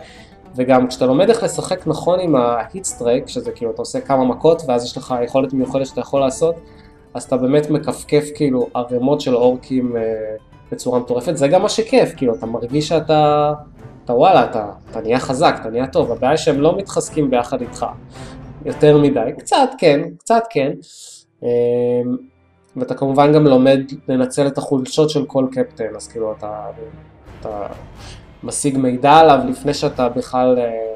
[0.57, 4.25] וגם כשאתה לומד איך לשחק נכון עם ה hit streak, שזה כאילו אתה עושה כמה
[4.25, 6.55] מכות ואז יש לך יכולת מיוחדת שאתה יכול לעשות,
[7.15, 10.03] אז אתה באמת מכפכף כאילו ערימות של אורקים אה,
[10.73, 13.53] בצורה מטורפת, זה גם מה שכיף, כאילו אתה מרגיש שאתה,
[14.05, 17.87] אתה וואלה, אתה, אתה נהיה חזק, אתה נהיה טוב, הבעיה שהם לא מתחזקים ביחד איתך
[18.65, 20.73] יותר מדי, קצת כן, קצת כן,
[21.43, 21.49] אה,
[22.77, 26.67] ואתה כמובן גם לומד לנצל את החולשות של כל קפטן, אז כאילו אתה,
[27.41, 27.67] אתה
[28.43, 30.95] משיג מידע עליו לפני שאתה בכלל אה,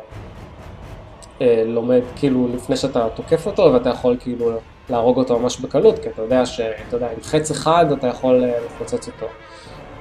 [1.40, 4.50] אה, לומד, כאילו לפני שאתה תוקף אותו, ואתה יכול כאילו
[4.90, 8.58] להרוג אותו ממש בקלות, כי אתה יודע שאתה יודע, עם חץ אחד אתה יכול אה,
[8.66, 9.26] לפוצץ אותו,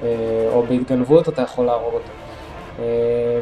[0.02, 2.10] אה, או בהתגנבות אתה יכול להרוג אותו.
[2.78, 3.40] אה,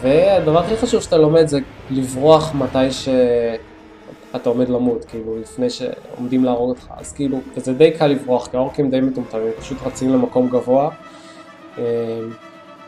[0.00, 1.58] והדבר הכי חשוב שאתה לומד זה
[1.90, 8.06] לברוח מתי שאתה עומד למות, כאילו לפני שעומדים להרוג אותך, אז כאילו, וזה די קל
[8.06, 10.90] לברוח, כי האורקים די מטומטמים, פשוט רצים למקום גבוה.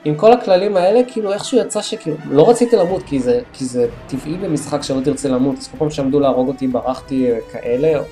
[0.04, 3.88] עם כל הכללים האלה, כאילו איכשהו יצא שכאילו, לא רציתי למות כי זה, כי זה
[4.06, 8.02] טבעי במשחק שלא תרצה למות, אז כל פעם שעמדו להרוג אותי ברחתי אה, כאלה.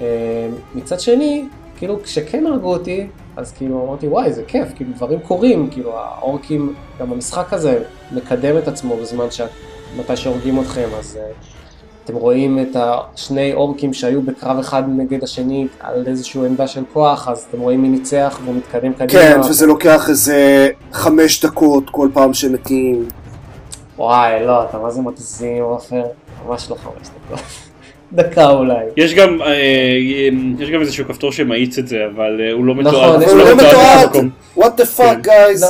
[0.00, 1.44] אה, מצד שני,
[1.76, 6.74] כאילו כשכן הרגו אותי, אז כאילו אמרתי וואי זה כיף, כאילו דברים קורים, כאילו האורקים,
[7.00, 7.82] גם המשחק הזה
[8.12, 11.53] מקדם את עצמו בזמן שמתי שהורגים אתכם, אז uh,
[12.04, 17.28] אתם רואים את השני אורקים שהיו בקרב אחד נגד השני על איזושהי עמדה של כוח,
[17.28, 19.22] אז אתם רואים מי ניצח והוא מתקדם קדימה.
[19.22, 23.08] כן, וזה לוקח איזה חמש דקות כל פעם שמתים.
[23.98, 26.02] וואי, לא, אתה מה זה מגזים, עופר?
[26.46, 27.40] ממש לא חמש דקות.
[28.12, 28.84] דקה אולי.
[28.96, 29.54] יש גם, אה,
[30.58, 33.22] יש גם איזשהו כפתור שמאיץ את זה, אבל אה, הוא לא מתועד.
[33.22, 34.28] נכון, הוא לא מתועד.
[34.58, 35.60] What the fuck, guys.
[35.60, 35.68] לא.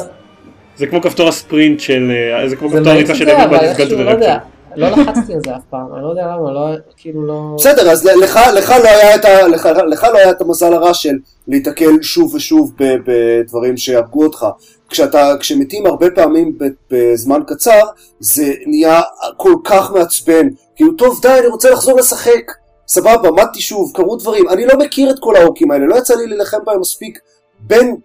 [0.77, 4.54] זה כמו כפתור הספרינט של, אה, זה כמו כפתור הריצה של אביב ורפצ'ל.
[4.77, 6.67] לא לחצתי על זה אף פעם, אני לא יודע למה, לא,
[6.97, 7.57] כאילו לא...
[7.59, 10.95] בסדר, אז לך, לך, לא היה את ה, לך, לך לא היה את המזל הרע
[10.95, 11.15] של
[11.49, 14.47] להיתקל שוב ושוב בדברים שיהרגו אותך.
[14.89, 16.59] כשאתה, כשמתים הרבה פעמים
[16.91, 17.81] בזמן קצר,
[18.21, 19.01] זה נהיה
[19.37, 20.49] כל כך מעצבן.
[20.77, 22.53] כאילו, טוב, די, אני רוצה לחזור לשחק.
[22.89, 24.49] סבבה, מתתי שוב, קרו דברים.
[24.49, 27.19] אני לא מכיר את כל האורקים האלה, לא יצא לי להילחם בהם מספיק
[27.61, 27.97] בין,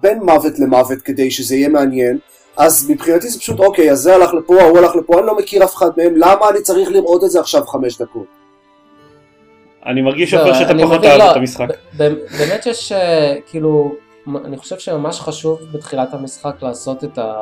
[0.00, 2.18] בין מוות למוות כדי שזה יהיה מעניין.
[2.56, 5.64] אז מבחינתי זה פשוט אוקיי, אז זה הלך לפה, ההוא הלך לפה, אני לא מכיר
[5.64, 8.26] אף אחד מהם, למה אני צריך לראות את זה עכשיו חמש דקות?
[9.86, 11.66] אני מרגיש לא, שאתה אני פחות אהבת לא, את המשחק.
[12.38, 13.94] באמת שיש, אה, כאילו,
[14.44, 17.34] אני חושב שממש חשוב בתחילת המשחק לעשות את ה...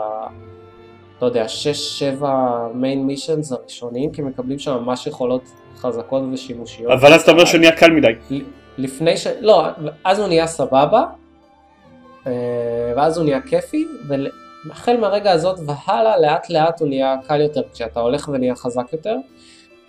[1.23, 1.47] לא יודע,
[2.21, 2.25] 6-7
[2.75, 5.43] מיין מישנס הראשוניים, כי מקבלים שם ממש יכולות
[5.77, 6.93] חזקות ושימושיות.
[6.93, 8.43] אבל אז אתה אומר שהוא נהיה קל מדי.
[8.79, 9.27] לפני ש...
[9.41, 9.67] לא,
[10.05, 11.05] אז הוא נהיה סבבה,
[12.27, 12.33] אה,
[12.97, 13.87] ואז הוא נהיה כיפי,
[14.69, 19.17] והחל מהרגע הזאת והלאה, לאט לאט הוא נהיה קל יותר, כשאתה הולך ונהיה חזק יותר,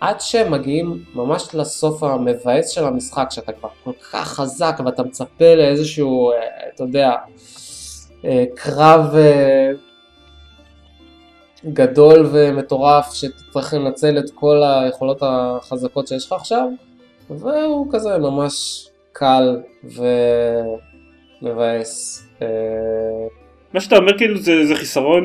[0.00, 6.32] עד שמגיעים ממש לסוף המבאס של המשחק, שאתה כבר כל כך חזק ואתה מצפה לאיזשהו,
[6.32, 6.36] אה,
[6.74, 7.12] אתה יודע,
[8.24, 9.70] אה, קרב אה,
[11.64, 16.68] גדול ומטורף, שתצטרך לנצל את כל היכולות החזקות שיש לך עכשיו,
[17.30, 19.62] והוא כזה ממש קל
[21.42, 22.22] ומבאס.
[23.74, 25.24] מה שאתה אומר כאילו זה, זה חיסרון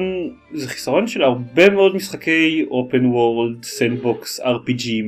[0.53, 5.05] זה חיסרון של הרבה מאוד משחקי open world sandbox RPG ים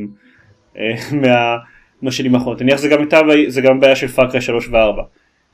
[1.21, 1.55] מה,
[2.01, 2.61] מהשנים האחרונות.
[2.61, 5.01] נניח זה גם הייתה זה גם בעיה של Far Cry 3 ו-4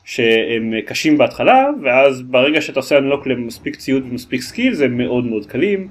[0.04, 5.46] שהם קשים בהתחלה ואז ברגע שאתה עושה unlock למספיק ציוד ומספיק skill הם מאוד מאוד
[5.46, 5.88] קלים.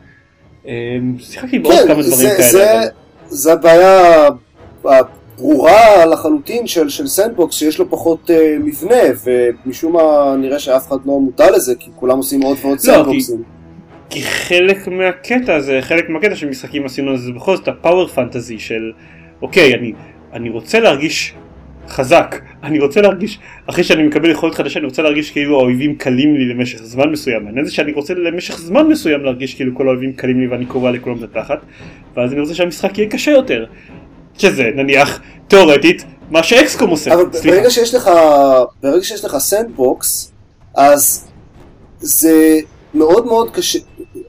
[0.67, 0.73] אה,
[1.19, 2.51] שיחקתי בעוד כמה דברים זה, כאלה.
[2.51, 2.89] זה, אבל-
[3.27, 4.29] זה הבעיה
[5.39, 10.97] הברורה לחלוטין של, של sandbox שיש לו פחות אה, מבנה ומשום מה נראה שאף אחד
[11.07, 13.43] לא מודע לזה כי כולם עושים עוד ועוד לא, סנדבוקסים.
[14.11, 18.59] כי חלק מהקטע זה חלק מהקטע של משחקים עשינו זה בכל זאת ה power fantasy
[18.59, 18.93] של
[19.43, 19.93] אוקיי אני,
[20.33, 21.35] אני רוצה להרגיש
[21.89, 22.37] חזק.
[22.63, 26.49] אני רוצה להרגיש אחרי שאני מקבל יכולת חדשה אני רוצה להרגיש כאילו האויבים קלים לי
[26.49, 27.47] למשך זמן מסוים.
[27.47, 30.91] העניין זה שאני רוצה למשך זמן מסוים להרגיש כאילו כל האויבים קלים לי ואני קורע
[30.91, 31.59] לכולם את התחת
[32.17, 33.67] ואז אני רוצה שהמשחק יהיה קשה יותר
[34.39, 37.57] שזה נניח תאורטית מה ש XCOM עושה אבל סליחה.
[37.57, 38.11] ברגע שיש לך,
[38.83, 40.33] ברגע שיש לך sandbox,
[40.75, 41.29] אז
[42.01, 42.59] זה
[42.95, 43.79] מאוד מאוד קשה,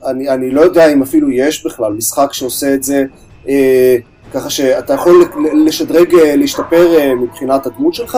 [0.05, 3.03] אני, אני לא יודע אם אפילו יש בכלל משחק שעושה את זה,
[3.47, 3.97] אה,
[4.33, 5.25] ככה שאתה יכול
[5.65, 8.17] לשדרג, אה, להשתפר אה, מבחינת הדמות שלך,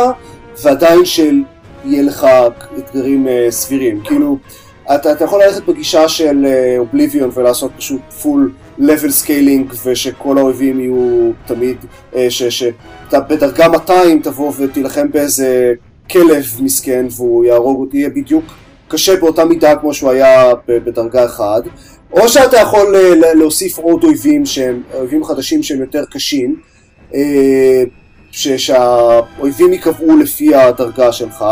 [0.63, 2.27] ועדיין שיהיה לך
[2.77, 4.01] אתגרים אה, סבירים.
[4.03, 4.37] כאילו,
[4.95, 6.45] אתה, אתה יכול ללכת בגישה של
[6.77, 8.51] Oblivion ולעשות פשוט full
[8.81, 11.77] level scaling ושכל האויבים יהיו תמיד,
[12.15, 15.73] אה, שאתה בדרגה 200 תבוא ותילחם באיזה
[16.11, 18.43] כלב מסכן והוא יהרוג אותי, יהיה בדיוק
[18.87, 21.43] קשה באותה מידה כמו שהוא היה בדרגה 1,
[22.11, 26.55] או שאתה יכול אה, להוסיף עוד אויבים שהם, אויבים חדשים שהם יותר קשים,
[27.13, 27.83] אה,
[28.31, 31.45] ש- שהאויבים ייקבעו לפי הדרגה שלך,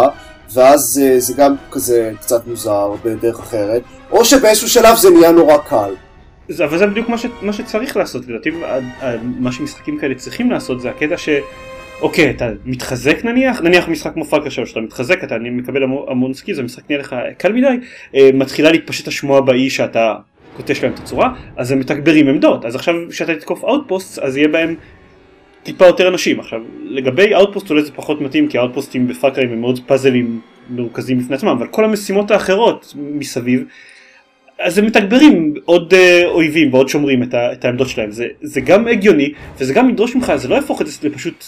[0.53, 5.93] ואז זה גם כזה קצת מוזר בדרך אחרת, או שבאיזשהו שלב זה נהיה נורא קל.
[6.49, 8.49] זה, אבל זה בדיוק מה, ש, מה שצריך לעשות לדעתי
[9.39, 11.29] מה שמשחקים כאלה צריכים לעשות זה הקטע ש...
[12.01, 13.61] אוקיי אתה מתחזק נניח?
[13.61, 16.83] נניח משחק כמו Far Cry שלוש שאתה מתחזק אתה אני מקבל המון, המון skills המשחק
[16.89, 17.67] נהיה לך קל מדי
[18.15, 20.15] אה, מתחילה להתפשט השמועה באי שאתה
[20.57, 22.65] קוטש להם את הצורה אז הם מתגברים עמדות.
[22.65, 24.75] אז עכשיו כשאתה תתקוף outpost אז יהיה בהם
[25.63, 26.39] טיפה יותר אנשים.
[26.39, 31.35] עכשיו לגבי outpost אולי זה פחות מתאים כי האאוטפוסטים בפאקרים הם מאוד פאזלים מרוכזים בפני
[31.35, 33.63] עצמם אבל כל המשימות האחרות מסביב
[34.59, 38.61] אז הם מתגברים עוד אה, אויבים ועוד שומרים את, ה, את העמדות שלהם זה, זה
[38.61, 41.43] גם הגיוני וזה גם ידרוש ממך זה לא יהפוך את זה לפשוט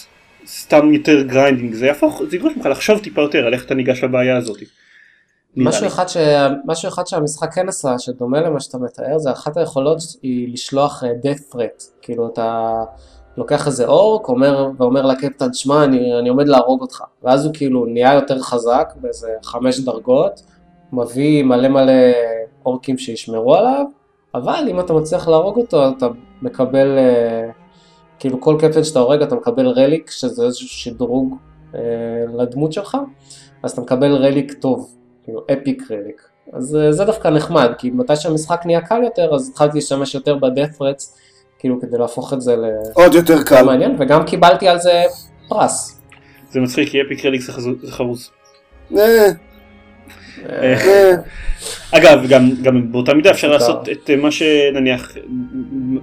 [0.46, 4.04] סתם יותר grinding זה יהפוך זה ידרוש ממך לחשוב טיפה יותר על איך אתה ניגש
[4.04, 4.58] לבעיה הזאת.
[5.56, 5.86] משהו.
[5.86, 6.16] אחד, ש...
[6.66, 11.08] משהו אחד שהמשחק כן עשה, שדומה למה שאתה מתאר, זה אחת היכולות היא לשלוח אה,
[11.08, 11.84] death threat.
[12.02, 12.70] כאילו אתה
[13.36, 17.02] לוקח איזה אורק אומר, ואומר לקפטן, שמע, אני, אני עומד להרוג אותך.
[17.22, 20.42] ואז הוא כאילו נהיה יותר חזק, באיזה חמש דרגות,
[20.92, 21.92] מביא מלא מלא
[22.66, 23.84] אורקים שישמרו עליו,
[24.34, 26.06] אבל אם אתה מצליח להרוג אותו, אתה
[26.42, 27.50] מקבל, אה,
[28.18, 31.36] כאילו כל קפטן שאתה הורג, אתה מקבל רליק, שזה איזשהו שדרוג
[31.74, 31.80] אה,
[32.38, 32.96] לדמות שלך,
[33.62, 34.94] אז אתה מקבל רליק טוב.
[35.24, 36.22] כאילו אפיק רליק.
[36.52, 40.38] אז אה, זה דווקא נחמד, כי מתי שהמשחק נהיה קל יותר, אז התחלתי להשתמש יותר
[40.78, 41.18] threats,
[41.58, 42.56] כאילו כדי להפוך את זה
[42.94, 43.62] עוד יותר קל.
[43.62, 45.02] למעניין, וגם קיבלתי על זה
[45.48, 46.00] פרס.
[46.50, 47.52] זה מצחיק כי אפיק רליק זה
[47.90, 48.30] חרוץ.
[50.50, 51.14] אה, אה, אה,
[51.90, 53.50] אגב גם, גם באותה מידה אפשר.
[53.50, 55.16] לעשות את אה, מה שנניח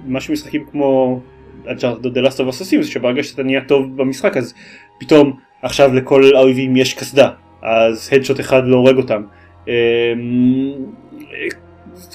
[0.06, 1.20] מה שמשחקים כמו
[1.66, 4.54] The Last of Us עושים זה שברגע שאתה נהיה טוב במשחק אז
[5.00, 7.30] פתאום עכשיו לכל האויבים יש קסדה
[7.62, 9.22] אז הדשוט אחד לא הורג אותם.
[9.68, 9.74] אה,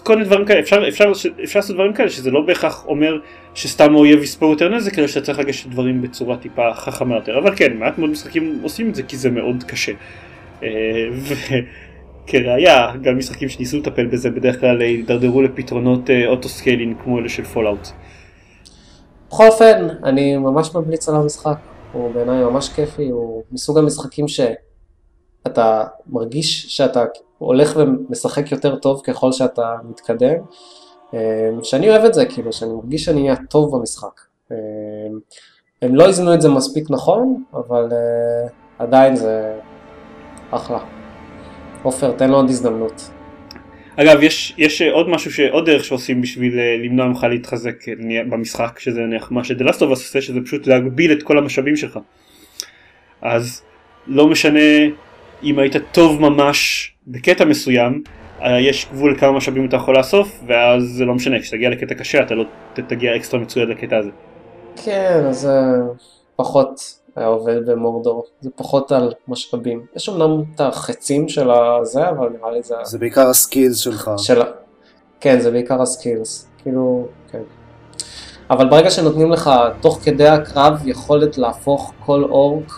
[0.04, 1.12] כל מיני דברים כאלה אפשר, אפשר,
[1.44, 3.20] אפשר לעשות דברים כאלה שזה לא בהכרח אומר
[3.54, 7.56] שסתם האויב יספוג יותר נזק אלא שאתה צריך לגשת דברים בצורה טיפה חכמה יותר אבל
[7.56, 9.92] כן מעט מאוד משחקים עושים את זה כי זה מאוד קשה.
[12.26, 17.30] וכראיה גם משחקים שניסו לטפל בזה בדרך כלל הידרדרו לפתרונות אה, auto scaling כמו אלה
[17.30, 17.88] של Fallout.
[19.30, 21.58] בכל אופן, אני ממש ממליץ על המשחק,
[21.94, 27.04] הוא בעיניי ממש כיפי, הוא מסוג המשחקים שאתה מרגיש שאתה
[27.38, 30.36] הולך ומשחק יותר טוב ככל שאתה מתקדם.
[31.14, 34.22] אה, שאני אוהב את זה, כאילו, שאני מרגיש שאני אהיה טוב במשחק.
[34.52, 34.58] אה,
[35.82, 37.90] הם לא איזנו את זה מספיק נכון, אבל
[38.80, 39.60] עדיין זה
[40.52, 40.95] אחלה.
[41.86, 43.10] עופר, תן לו עוד הזדמנות.
[43.96, 45.40] אגב, יש, יש עוד משהו, ש...
[45.40, 47.76] עוד דרך שעושים בשביל למנוע ממך להתחזק
[48.30, 52.00] במשחק, שזה נניח מה שדלסטוב עושה, שזה פשוט להגביל את כל המשאבים שלך.
[53.22, 53.62] אז
[54.08, 54.60] לא משנה
[55.44, 58.04] אם היית טוב ממש בקטע מסוים,
[58.42, 62.24] אה, יש גבול לכמה משאבים אתה יכול לאסוף, ואז זה לא משנה, כשתגיע לקטע קשה
[62.24, 62.46] אתה לא
[62.88, 64.10] תגיע אקסטרה מצויד לקטע הזה.
[64.86, 65.50] כן, אז
[66.36, 69.86] פחות היה עובד במורדור, זה פחות על משאבים.
[69.96, 72.76] יש אמנם את החצים של הזה, אבל נראה לי זה...
[72.84, 74.12] זה בעיקר הסקילס שלך.
[74.18, 74.42] של...
[75.20, 76.48] כן, זה בעיקר הסקילס.
[76.64, 77.42] כאילו, כן.
[78.50, 79.52] אבל ברגע שנותנים לך
[79.82, 82.72] תוך כדי הקרב יכולת להפוך כל אורק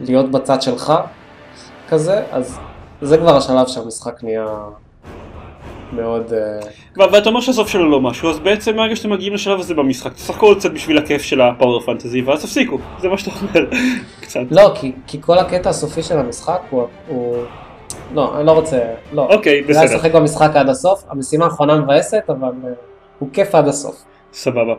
[0.00, 0.92] להיות בצד שלך,
[1.88, 2.58] כזה, אז
[3.02, 4.46] זה כבר השלב שהמשחק נהיה
[5.92, 6.32] מאוד...
[6.32, 10.12] אה, ואתה אומר שהסוף שלו לא משהו, אז בעצם מהרגע שאתם מגיעים לשלב הזה במשחק,
[10.12, 13.70] תשחקו עוד קצת בשביל הכיף של ה power fantasy, ואז תפסיקו, זה מה שאתה אומר,
[14.22, 14.40] קצת.
[14.50, 16.86] לא, כי, כי כל הקטע הסופי של המשחק הוא...
[17.08, 17.36] הוא...
[18.14, 18.78] לא, אני לא רוצה,
[19.12, 19.26] לא.
[19.30, 19.74] אוקיי, בסדר.
[19.74, 22.66] כדאי לשחק במשחק עד הסוף, המשימה האחרונה מבאסת, אבל uh,
[23.18, 23.96] הוא כיף עד הסוף.
[24.32, 24.74] סבבה.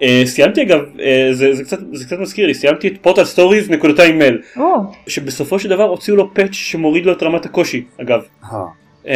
[0.00, 1.00] Uh, סיימתי אגב, uh,
[1.32, 4.60] זה, זה, קצת, זה קצת מזכיר לי, סיימתי את Portal Stories נקודתיים Mel, oh.
[5.06, 8.20] שבסופו של דבר הוציאו לו patch שמוריד לו את רמת הקושי, אגב.
[8.42, 8.83] Oh.
[9.06, 9.12] אמ,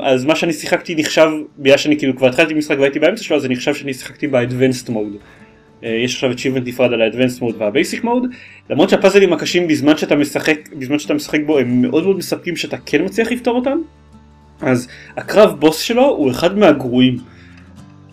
[0.00, 1.28] אז מה שאני שיחקתי נחשב,
[1.58, 4.88] בגלל שאני כאילו כבר התחלתי משחק והייתי באמצע שלו, אז זה נחשב שאני שיחקתי ב-advanced
[4.88, 5.16] mode.
[5.84, 8.26] אה, יש עכשיו achievement נפרד על ה-advanced mode וה-basic mode,
[8.70, 12.76] למרות שהפאזלים הקשים בזמן שאתה משחק, בזמן שאתה משחק בו הם מאוד מאוד מספקים שאתה
[12.86, 13.78] כן מצליח לפתור אותם,
[14.60, 17.16] אז הקרב בוס שלו הוא אחד מהגרועים.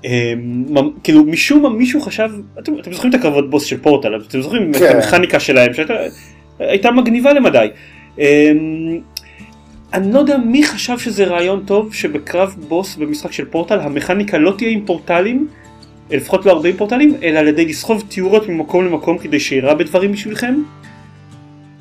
[0.05, 0.65] אמ,
[1.03, 4.73] כאילו משום מה מישהו חשב, אתם, אתם זוכרים את הקרבות בוס של פורטל, אתם זוכרים
[4.73, 4.85] כן.
[4.85, 7.67] את המכניקה שלהם שהייתה מגניבה למדי.
[9.93, 14.53] אני לא יודע מי חשב שזה רעיון טוב שבקרב בוס במשחק של פורטל המכניקה לא
[14.57, 15.47] תהיה עם פורטלים,
[16.09, 20.55] לפחות לא 40 פורטלים, אלא על ידי לסחוב תיאורות ממקום למקום כדי שיראה בדברים בשבילכם.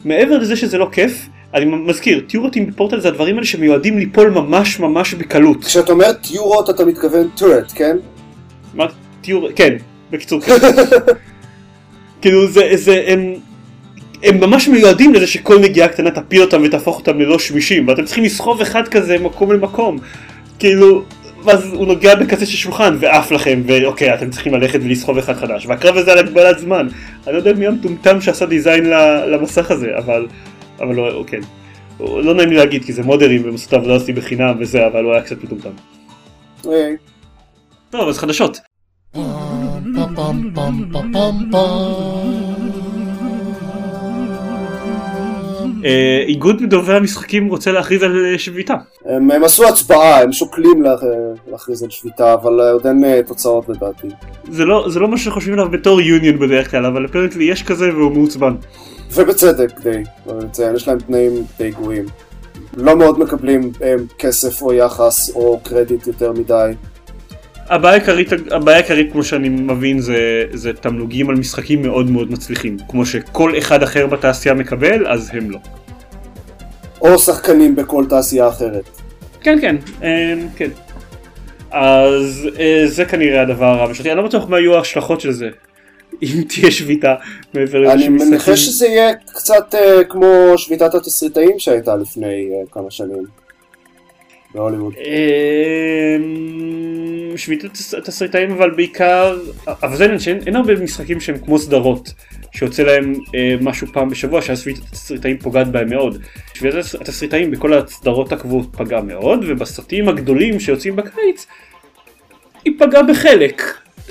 [0.05, 4.31] מעבר לזה שזה לא כיף, אני מזכיר, תיאורות עם פורטל זה הדברים האלה שמיועדים ליפול
[4.31, 5.65] ממש ממש בקלות.
[5.65, 7.97] כשאתה אומר תיאורות אתה מתכוון טורט, כן?
[8.75, 8.87] מה?
[9.21, 9.49] תיאור...
[9.57, 9.77] כן,
[10.11, 10.53] בקיצור כן.
[12.23, 13.35] כאילו זה, זה, הם...
[14.23, 18.25] הם ממש מיועדים לזה שכל נגיעה קטנה תפיל אותם ותהפוך אותם ללא שמישים ואתם צריכים
[18.25, 19.99] לסחוב אחד כזה מקום למקום.
[20.59, 21.03] כאילו
[21.45, 25.67] ואז הוא נוגע בקצה של שולחן ועף לכם ואוקיי אתם צריכים ללכת ולסחוב אחד חדש.
[25.67, 26.89] והקרב הזה על הגבלת זמן.
[27.27, 28.85] אני לא יודע מי המטומטם שעשה דיזיין
[29.27, 30.27] למסך הזה אבל
[30.81, 31.41] אבל לא כן
[32.01, 35.05] לא נעים לי להגיד כי זה מודרים והם עשו את העבודה עשי בחינם וזה אבל
[35.05, 35.71] הוא היה קצת מטומטם.
[37.91, 38.59] טוב אז חדשות.
[46.27, 48.75] איגוד מדובבי המשחקים רוצה להכריז על אה, שביתה.
[49.05, 50.95] הם, הם עשו הצבעה, הם שוקלים לה,
[51.51, 54.09] להכריז על שביתה, אבל אה, עוד אין תוצאות לדעתי.
[54.51, 57.95] זה לא, זה לא מה שחושבים עליו בתור יוניון בדרך כלל, אבל אפרנטלי יש כזה
[57.95, 58.55] והוא מעוצבן.
[59.15, 62.05] ובצדק די, לציין, יש להם תנאים די גרועים.
[62.77, 66.73] לא מאוד מקבלים הם, כסף או יחס או קרדיט יותר מדי.
[67.71, 72.77] הבעיה העיקרית, הבעיה העיקרית כמו שאני מבין זה, זה תמלוגים על משחקים מאוד מאוד מצליחים
[72.89, 75.59] כמו שכל אחד אחר בתעשייה מקבל אז הם לא.
[77.09, 78.85] או שחקנים בכל תעשייה אחרת.
[79.41, 80.71] כן כן, אה, כן.
[81.71, 85.49] אז אה, זה כנראה הדבר המשלתי, אני לא בטוח מה יהיו ההשלכות של זה.
[86.23, 87.15] אם תהיה שביתה
[87.55, 88.33] מעבר לאיזשהו משחקים.
[88.33, 93.25] אני מנחש שזה יהיה קצת uh, כמו שביתת התסריטאים שהייתה לפני uh, כמה שנים.
[94.59, 94.95] בהוליווד.
[96.19, 96.23] אמ,
[97.37, 102.13] שביתת התסריטאים אבל בעיקר, אבל זה עניין שאין הרבה משחקים שהם כמו סדרות,
[102.53, 106.19] שיוצא להם אה, משהו פעם בשבוע שאז שביתת התסריטאים פוגעת בהם מאוד.
[106.55, 111.47] שביתת התסריטאים בכל הסדרות הקבועות פגעה מאוד, ובסרטים הגדולים שיוצאים בקיץ,
[112.65, 113.63] היא פגעה בחלק.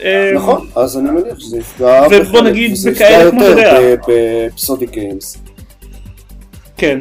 [0.01, 3.95] אמ, נכון, אז אני מניח שזה יפגע ובוא נגיד בכאלה כמו שאתה יודע.
[4.07, 5.37] בפסודי גיימס.
[6.77, 6.99] כן,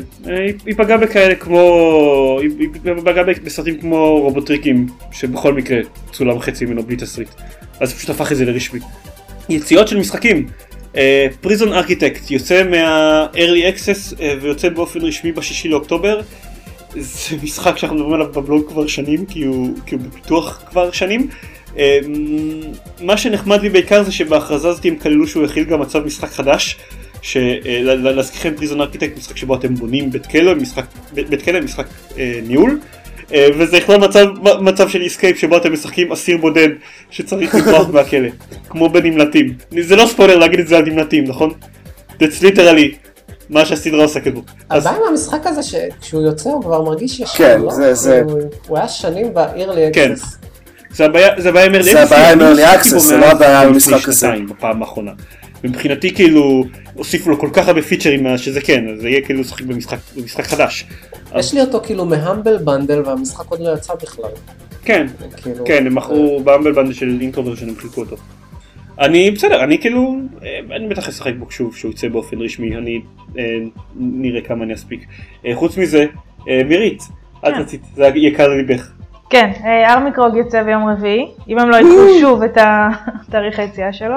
[0.67, 2.69] היא פגעה בכאלה כמו, היא
[3.05, 5.79] פגעה בסרטים כמו רובוטריקים שבכל מקרה
[6.13, 7.29] צולם חצי ממנו בלי תסריט.
[7.81, 8.81] אז פשוט הפך את זה לרשמי.
[9.49, 10.47] יציאות של משחקים,
[11.41, 16.21] פריזון uh, ארכיטקט יוצא מה-early access uh, ויוצא באופן רשמי בשישי לאוקטובר.
[16.97, 21.29] זה משחק שאנחנו מדברים עליו בבלוג כבר שנים כי הוא, כי הוא בפיתוח כבר שנים.
[21.75, 21.79] uh,
[23.01, 26.77] מה שנחמד לי בעיקר זה שבהכרזה הזאת הם כללו שהוא יכיל גם מצב משחק חדש
[27.27, 31.87] שלהזכירכם פריזון ארכיטקט משחק שבו אתם בונים בית כלא, משחק, בית כלא משחק
[32.19, 32.81] אה, ניהול
[33.35, 34.27] אה, וזה יכלול מצב,
[34.61, 36.69] מצב של escape שבו אתם משחקים אסיר בודד
[37.11, 38.29] שצריך לברוח מהכלא
[38.69, 41.51] כמו בנמלטים זה לא ספוילר להגיד את זה על נמלטים נכון?
[42.11, 42.95] That's literally
[43.51, 44.43] מה שהסדרה עוסקת בו.
[44.71, 47.71] אז הבעיה עם המשחק הזה שכשהוא יוצא הוא כבר מרגיש ישן, כן, לא?
[47.75, 48.23] זה- זה-
[48.69, 50.13] הוא היה שנים ב-early כן.
[50.15, 50.27] access.
[50.91, 53.27] זה הבעיה זה הבעיה עם early זה הבעיה עם access, early access, משחק זה לא
[53.27, 54.29] הבעיה עם המשחק הזה.
[54.49, 55.11] בפעם האחרונה.
[55.65, 59.41] מבחינתי כאילו הוסיפו לו כל כך הרבה פיצ'רים מאז שזה כן, אז זה יהיה כאילו
[59.41, 60.87] לשחק במשחק במשחק חדש.
[61.37, 64.31] יש לי אותו כאילו מה Humble Bundle והמשחק עוד לא יצא בכלל.
[64.85, 65.07] כן,
[65.43, 68.17] כאילו, כן, הם מכרו ב Humble Bundle של Introversion, הם חילקו אותו.
[69.01, 73.01] אני בסדר, אני כאילו, אה, אני בטח אשחק בו שוב, כשהוא יצא באופן רשמי, אני
[73.39, 73.43] אה,
[73.97, 75.07] נראה כמה אני אספיק.
[75.47, 76.07] אה, חוץ מזה,
[76.49, 77.03] אה, מירית,
[77.39, 77.61] את כן.
[77.61, 78.91] רצית, זה יקר לליבך.
[79.31, 84.17] כן, אה, Armikrog יוצא ביום רביעי, אם הם לא יקחו שוב את התאריך היציאה שלו.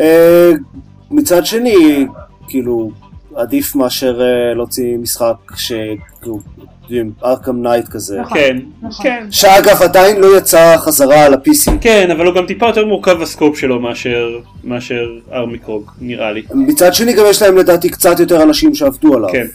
[0.00, 0.50] אה,
[1.10, 2.06] מצד שני,
[2.48, 2.90] כאילו,
[3.36, 6.40] עדיף מאשר אה, להוציא משחק שכאילו,
[7.24, 8.20] Arkham Knight כזה.
[8.20, 8.38] נכון.
[8.38, 9.06] כן, נכון.
[9.06, 9.26] כן.
[9.30, 11.70] שאגב עדיין לא יצא חזרה על ה PC.
[11.80, 13.80] כן, אבל הוא גם טיפה יותר מורכב ה scope שלו
[14.64, 16.42] מאשר, Armikrog, נראה לי.
[16.54, 19.28] מצד שני גם יש להם לדעתי קצת יותר אנשים שעבדו עליו.
[19.32, 19.46] כן.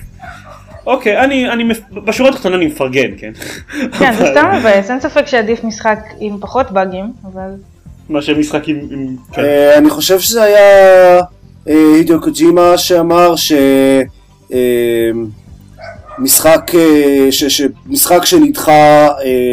[0.86, 1.64] אוקיי, אני, אני,
[2.06, 3.32] בשורה התחתונה אני מפרגן, כן?
[4.00, 7.50] כן, זה סתם מבאס, אין ספק שעדיף משחק עם פחות באגים, אבל...
[8.10, 8.80] מאשר משחק עם...
[8.92, 9.42] עם כן.
[9.42, 11.22] אה, אני חושב שזה היה
[11.66, 13.52] הידאו קוג'ימה שאמר ש...
[14.54, 15.12] אה,
[16.20, 19.08] משחק, אה, ש, שמשחק שנדחה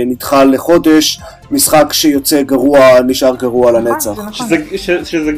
[0.07, 1.21] נדחה לחודש,
[1.51, 4.11] משחק שיוצא גרוע נשאר גרוע לנצח.
[4.11, 4.33] נכון.
[4.33, 5.31] שזה, ש, שזה,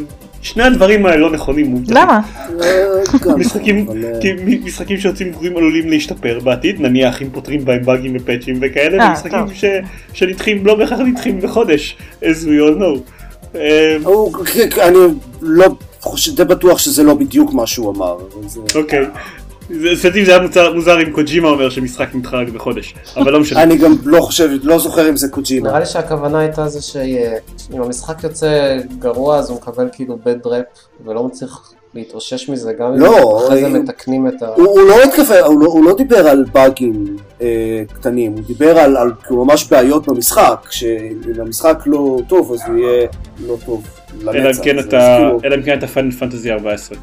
[0.42, 1.82] שני הדברים האלה לא נכונים.
[1.88, 2.20] למה?
[2.62, 3.86] אה, משחקים,
[4.24, 4.34] אה,
[4.64, 9.70] משחקים שיוצאים גרועים עלולים להשתפר בעתיד, נניח אם פותרים בהם באגים ופאצ'ים וכאלה, אה, ומשחקים
[10.12, 13.00] שנדחים לא בהכרח נדחים בחודש, as we all know.
[14.80, 14.94] אני
[15.40, 18.16] לא חושב, די בטוח שזה לא בדיוק מה שהוא אמר.
[18.74, 19.06] אוקיי.
[19.70, 23.40] זה- לפי זה היה מוזר, מוזר אם קוג'ימה אומר שמשחק נדחה רק בחודש, אבל לא
[23.40, 23.62] משנה.
[23.62, 25.68] אני גם לא חושב, לא זוכר אם זה קוג'ימה.
[25.68, 30.78] נראה לי שהכוונה הייתה זה שאם המשחק יוצא גרוע אז הוא מקבל כאילו bad rap
[31.06, 34.46] ולא מצליח להתאושש מזה גם אם לא, אחרי זה אם- מתקנים את ה...
[34.48, 37.46] הוא, הוא לא התכוון, הוא, לא, הוא לא דיבר על באגים אה,
[37.94, 43.06] קטנים, הוא דיבר על, על ממש בעיות במשחק, שאם המשחק לא טוב אז הוא יהיה
[43.46, 43.86] לא טוב
[44.22, 44.34] לנצח.
[44.36, 46.98] אלא אם כן אתה, כאילו, אלא אם כן אתה Final Fantasy 14.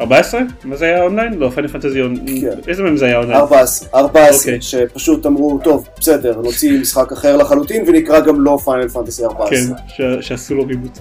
[0.00, 0.40] 14?
[0.64, 1.34] מה זה היה אונליין?
[1.38, 2.40] לא, Final Fantasy Online.
[2.40, 2.58] כן.
[2.68, 3.40] איזה מהם זה היה אונליין?
[3.40, 4.58] 14, 14 אוקיי.
[4.60, 9.48] שפשוט אמרו, טוב, בסדר, נוציא משחק אחר לחלוטין ונקרא גם לא Final Fantasy 14.
[9.58, 9.72] כן,
[10.20, 10.98] ש- שעשו לו reboot.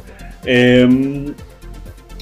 [0.47, 1.25] אמ,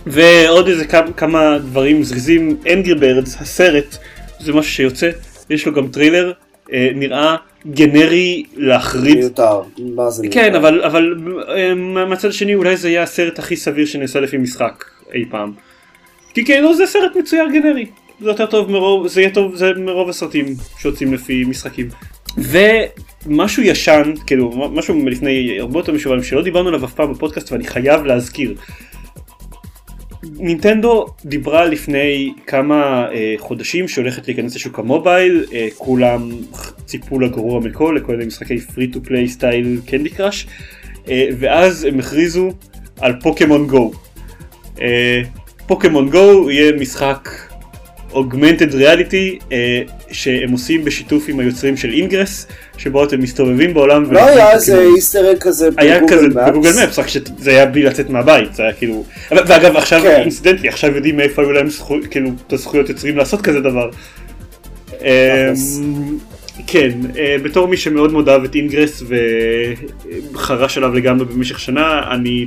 [0.06, 3.98] ועוד איזה כמה, כמה דברים זריזים, Angry Birds, הסרט,
[4.40, 5.10] זה משהו שיוצא,
[5.50, 6.32] יש לו גם טריילר,
[6.74, 7.36] אה, נראה
[7.72, 9.18] גנרי להחריד.
[9.18, 9.62] מיותר,
[9.96, 10.40] מה זה מיותר?
[10.40, 11.16] כן, אבל, אבל
[11.72, 15.52] אמ, מהצד השני אולי זה יהיה הסרט הכי סביר שנעשה לפי משחק אי פעם.
[16.34, 17.86] כי כאילו זה סרט מצויר גנרי.
[18.20, 20.46] זה יותר טוב מרוב, זה יהיה טוב, זה מרוב הסרטים
[20.80, 21.88] שיוצאים לפי משחקים.
[22.38, 27.68] ומשהו ישן, כאילו משהו מלפני הרבה יותר משבועיים שלא דיברנו עליו אף פעם בפודקאסט ואני
[27.68, 28.56] חייב להזכיר.
[30.38, 36.30] נינטנדו דיברה לפני כמה אה, חודשים שהולכת להיכנס לשוק ה mobile, אה, כולם
[36.86, 40.48] ציפו לגרוע מכל, לכל מיני משחקי free to play style Candy Crush,
[41.40, 42.50] ואז הם הכריזו
[43.02, 43.92] על Pokémon Go.
[44.82, 45.22] אה,
[45.68, 47.30] Pokémon Go יהיה משחק
[48.12, 49.40] augmented reality
[50.12, 54.12] שהם עושים בשיתוף עם היוצרים של Ingress, שבו אתם מסתובבים בעולם.
[54.14, 54.82] לא היה איזה.
[54.96, 57.00] Easter egg כזה היה כזה ב Google ב Google Maps?
[57.00, 60.22] רק שזה היה בלי לצאת מהבית, זה היה כאילו, ואגב עכשיו כן.
[60.22, 63.90] Incidentally, עכשיו יודעים מאיפה היו להם זכו- כאילו את הזכויות יוצרים לעשות כזה דבר.
[65.02, 65.08] אמ,
[66.68, 69.04] כן, אה, בתור מי שמאוד מאוד אהב את Ingress
[70.34, 72.46] וחרש עליו לגמרי במשך שנה, אני,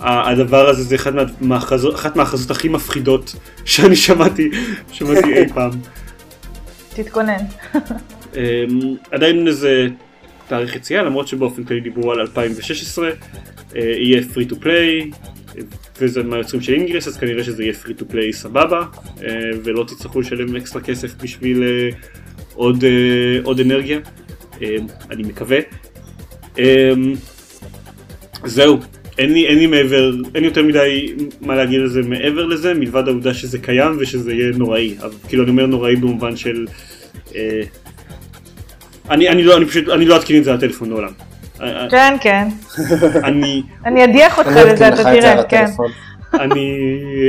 [0.00, 3.34] הדבר הזה זה אחד מההכרזות, אחת מההכרזות הכי מפחידות
[3.64, 4.50] שאני שמעתי,
[4.92, 5.70] שמעתי אי פעם.
[6.94, 7.44] תתכונן.
[8.36, 9.86] אמ, עדיין איזה
[10.48, 13.14] תאריך יציאה למרות שבאופן כללי דיברו על 2016 אה,
[13.74, 15.16] יהיה free to play
[16.00, 18.84] וזה מהיוצרים של אינגרס אז כנראה שזה יהיה free to play סבבה
[19.22, 19.28] אה,
[19.64, 21.88] ולא תצטרכו לשלם אקסטרה כסף בשביל אה,
[22.54, 22.84] עוד,
[23.42, 23.98] עוד אנרגיה
[24.62, 24.76] אה,
[25.10, 25.58] אני מקווה.
[26.58, 26.92] אה,
[28.44, 28.78] זהו
[29.18, 33.08] אין לי, אין לי מעבר, אין יותר מדי מה להגיד על זה מעבר לזה מלבד
[33.08, 36.66] העובדה שזה קיים ושזה יהיה נוראי, אבל כאילו אני אומר נוראי במובן של
[37.34, 37.62] אה,
[39.10, 41.12] אני, אני, לא, אני פשוט, אני לא אתקין את זה על הטלפון לעולם.
[41.90, 42.48] כן, כן.
[43.28, 45.64] אני, אני אדיח אותך לזה, אתה זה תראה, כן.
[46.40, 46.78] אני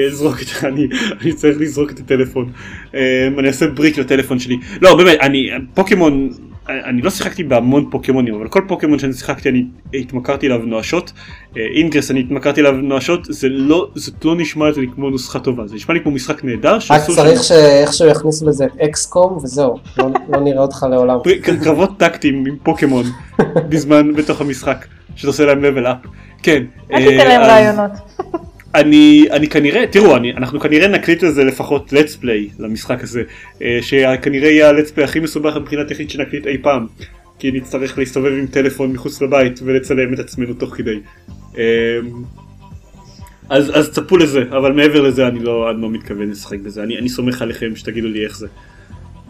[0.08, 0.88] אזרוק את, אני,
[1.22, 2.52] אני צריך לזרוק את הטלפון.
[2.96, 4.58] אה, אני אעשה בריק לטלפון שלי.
[4.82, 6.30] לא, באמת, אני, פוקימון,
[6.70, 11.12] אני לא שיחקתי בהמון פוקימונים, אבל כל פוקימון שאני שיחקתי אני התמכרתי אליו נואשות.
[11.58, 15.68] אה, אינגרס אני התמכרתי אליו נואשות, זה לא, זה לא נשמע לי כמו נוסחה טובה,
[15.68, 16.78] זה נשמע לי כמו משחק נהדר.
[16.90, 21.18] רק צריך שאיכשהו יכניסו לזה אקסקום וזהו, לא- לא נראה אותך לעולם.
[21.64, 23.04] קרבות טקטיים עם פוקימון
[23.70, 26.08] בזמן בתוך המשחק שאתה עושה להם level up.
[26.44, 26.64] כן.
[26.94, 27.92] אל תיתן להם אה, רעיונות.
[28.80, 33.24] אני, אני כנראה, תראו, אני, אנחנו כנראה נקליט לזה לפחות let's play למשחק הזה,
[33.62, 36.88] אה, שכנראה יהיה ה-let's play הכי מסובך מבחינה טכנית שנקליט אי פעם,
[37.40, 41.00] כי נצטרך להסתובב עם טלפון מחוץ לבית ולצלם את עצמנו תוך כדי.
[41.58, 41.64] אה,
[43.50, 46.98] אז, אז צפו לזה, אבל מעבר לזה אני לא, אני לא מתכוון לשחק בזה, אני,
[46.98, 48.48] אני סומך עליכם שתגידו לי איך זה.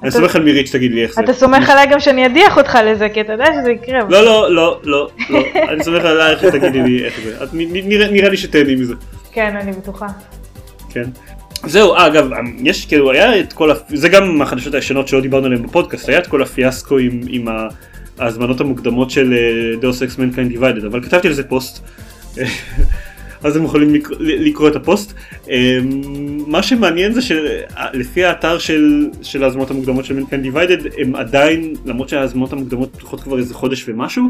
[0.03, 1.21] אני סומך על מירית שתגיד לי איך זה.
[1.21, 3.99] אתה סומך עליי גם שאני אדיח אותך לזה, כי אתה יודע שזה יקרה.
[4.09, 5.39] לא, לא, לא, לא, לא,
[5.69, 7.37] אני סומך עלייך שתגידי לי איך זה.
[8.11, 8.93] נראה לי שתהני מזה.
[9.31, 10.07] כן, אני בטוחה.
[10.89, 11.09] כן.
[11.65, 13.71] זהו, אה, אגב, יש כאילו, היה את כל.
[13.87, 17.47] זה גם מהחדשות הישנות שלא דיברנו עליהן בפודקאסט, היה את כל הפיאסקו עם, עם
[18.19, 19.33] ההזמנות המוקדמות של
[19.81, 21.83] Deus Ex Mankind Divided, אבל כתבתי על זה פוסט,
[23.43, 25.13] אז אתם יכולים לקרוא, לקרוא את הפוסט.
[25.49, 25.79] אה,
[26.47, 32.09] מה שמעניין זה שלפי האתר של, של ההזמנות המוקדמות של מנקיין דיוויידד, הם עדיין, למרות
[32.09, 34.23] שההזמנות המוקדמות פתוחות כבר איזה חודש ומשהו,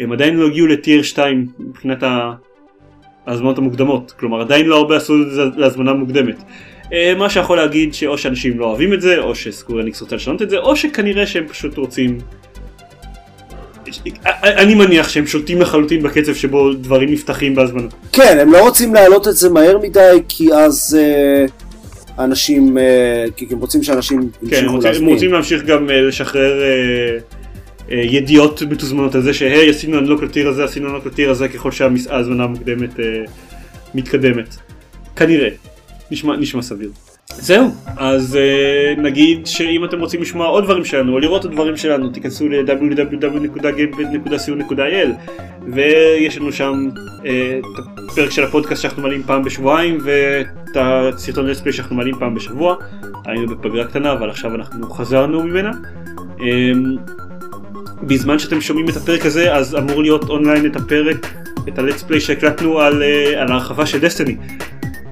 [0.00, 2.32] הם עדיין לא הגיעו לטיר 2 מבחינת ה...
[3.28, 6.42] ההזמנות המוקדמות, כלומר עדיין לא הרבה עשו את זה להזמנה מוקדמת.
[6.92, 10.50] אה, מה שיכול להגיד שאו שאנשים לא אוהבים את זה, או שסקורניקס רוצה לשנות את
[10.50, 12.18] זה, או שכנראה שהם פשוט רוצים...
[14.26, 17.94] אה, אני מניח שהם שולטים לחלוטין בקצב שבו דברים נפתחים בהזמנות.
[18.12, 21.46] כן, הם לא רוצים להעלות את זה מהר מדי, כי אז אה,
[22.24, 25.06] אנשים, אה, כי הם רוצים שאנשים כן, הם רוצים, הם.
[25.06, 27.18] רוצים להמשיך גם אה, לשחרר אה, אה,
[27.90, 32.44] ידיעות מתוזמנות על זה שהי עשינו אנלוק לטיר הזה, עשינו אנלוק לטיר הזה ככל שההזמנה
[32.44, 33.04] המוקדמת אה,
[33.94, 34.56] מתקדמת.
[35.16, 35.48] כנראה.
[36.10, 36.90] נשמע, נשמע סביר.
[37.26, 41.76] זהו, אז אה, נגיד שאם אתם רוצים לשמוע עוד דברים שלנו או לראות את הדברים
[41.76, 45.08] שלנו תיכנסו ל-www.gamepad.co.il
[45.72, 46.88] ויש לנו שם
[47.26, 47.64] אה, את
[48.10, 52.76] הפרק של הפודקאסט שאנחנו מעלים פעם בשבועיים ואת הסרטון let's play שאנחנו מעלים פעם בשבוע.
[53.26, 55.70] היינו בפגרה קטנה אבל עכשיו אנחנו חזרנו ממנה.
[56.40, 56.72] אה,
[58.02, 61.26] בזמן שאתם שומעים את הפרק הזה אז אמור להיות אונליין את הפרק,
[61.68, 64.36] את ה let's play שהקלטנו על, אה, על ההרחבה של Destiny.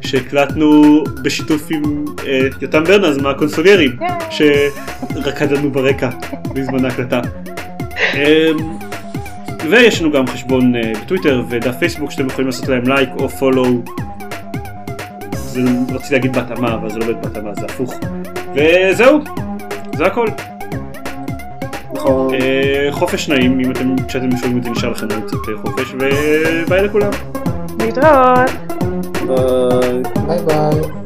[0.06, 3.96] שהקלטנו בשיתוף עם אה, יותם ברנז מהקונסוליירים
[4.30, 6.10] שרקד לנו ברקע
[6.54, 7.20] בזמן ההקלטה.
[8.14, 8.50] אה,
[9.70, 13.64] ויש לנו גם חשבון אה, בטוויטר ודף פייסבוק שאתם יכולים לעשות להם לייק או follow.
[15.32, 15.60] זה
[15.94, 17.94] רציתי להגיד בהתאמה אבל זה לא באמת בהתאמה זה הפוך.
[18.54, 19.20] וזהו,
[19.96, 20.26] זה הכל.
[22.06, 22.34] נכון.
[22.34, 26.82] אה, חופש נעים אם אתם כשאתם שומעים את זה נשאר לכם קצת אה, חופש וביי
[26.82, 27.10] לכולם.
[27.78, 28.50] להתראות.
[29.26, 30.02] ביי.
[30.26, 31.05] ביי ביי.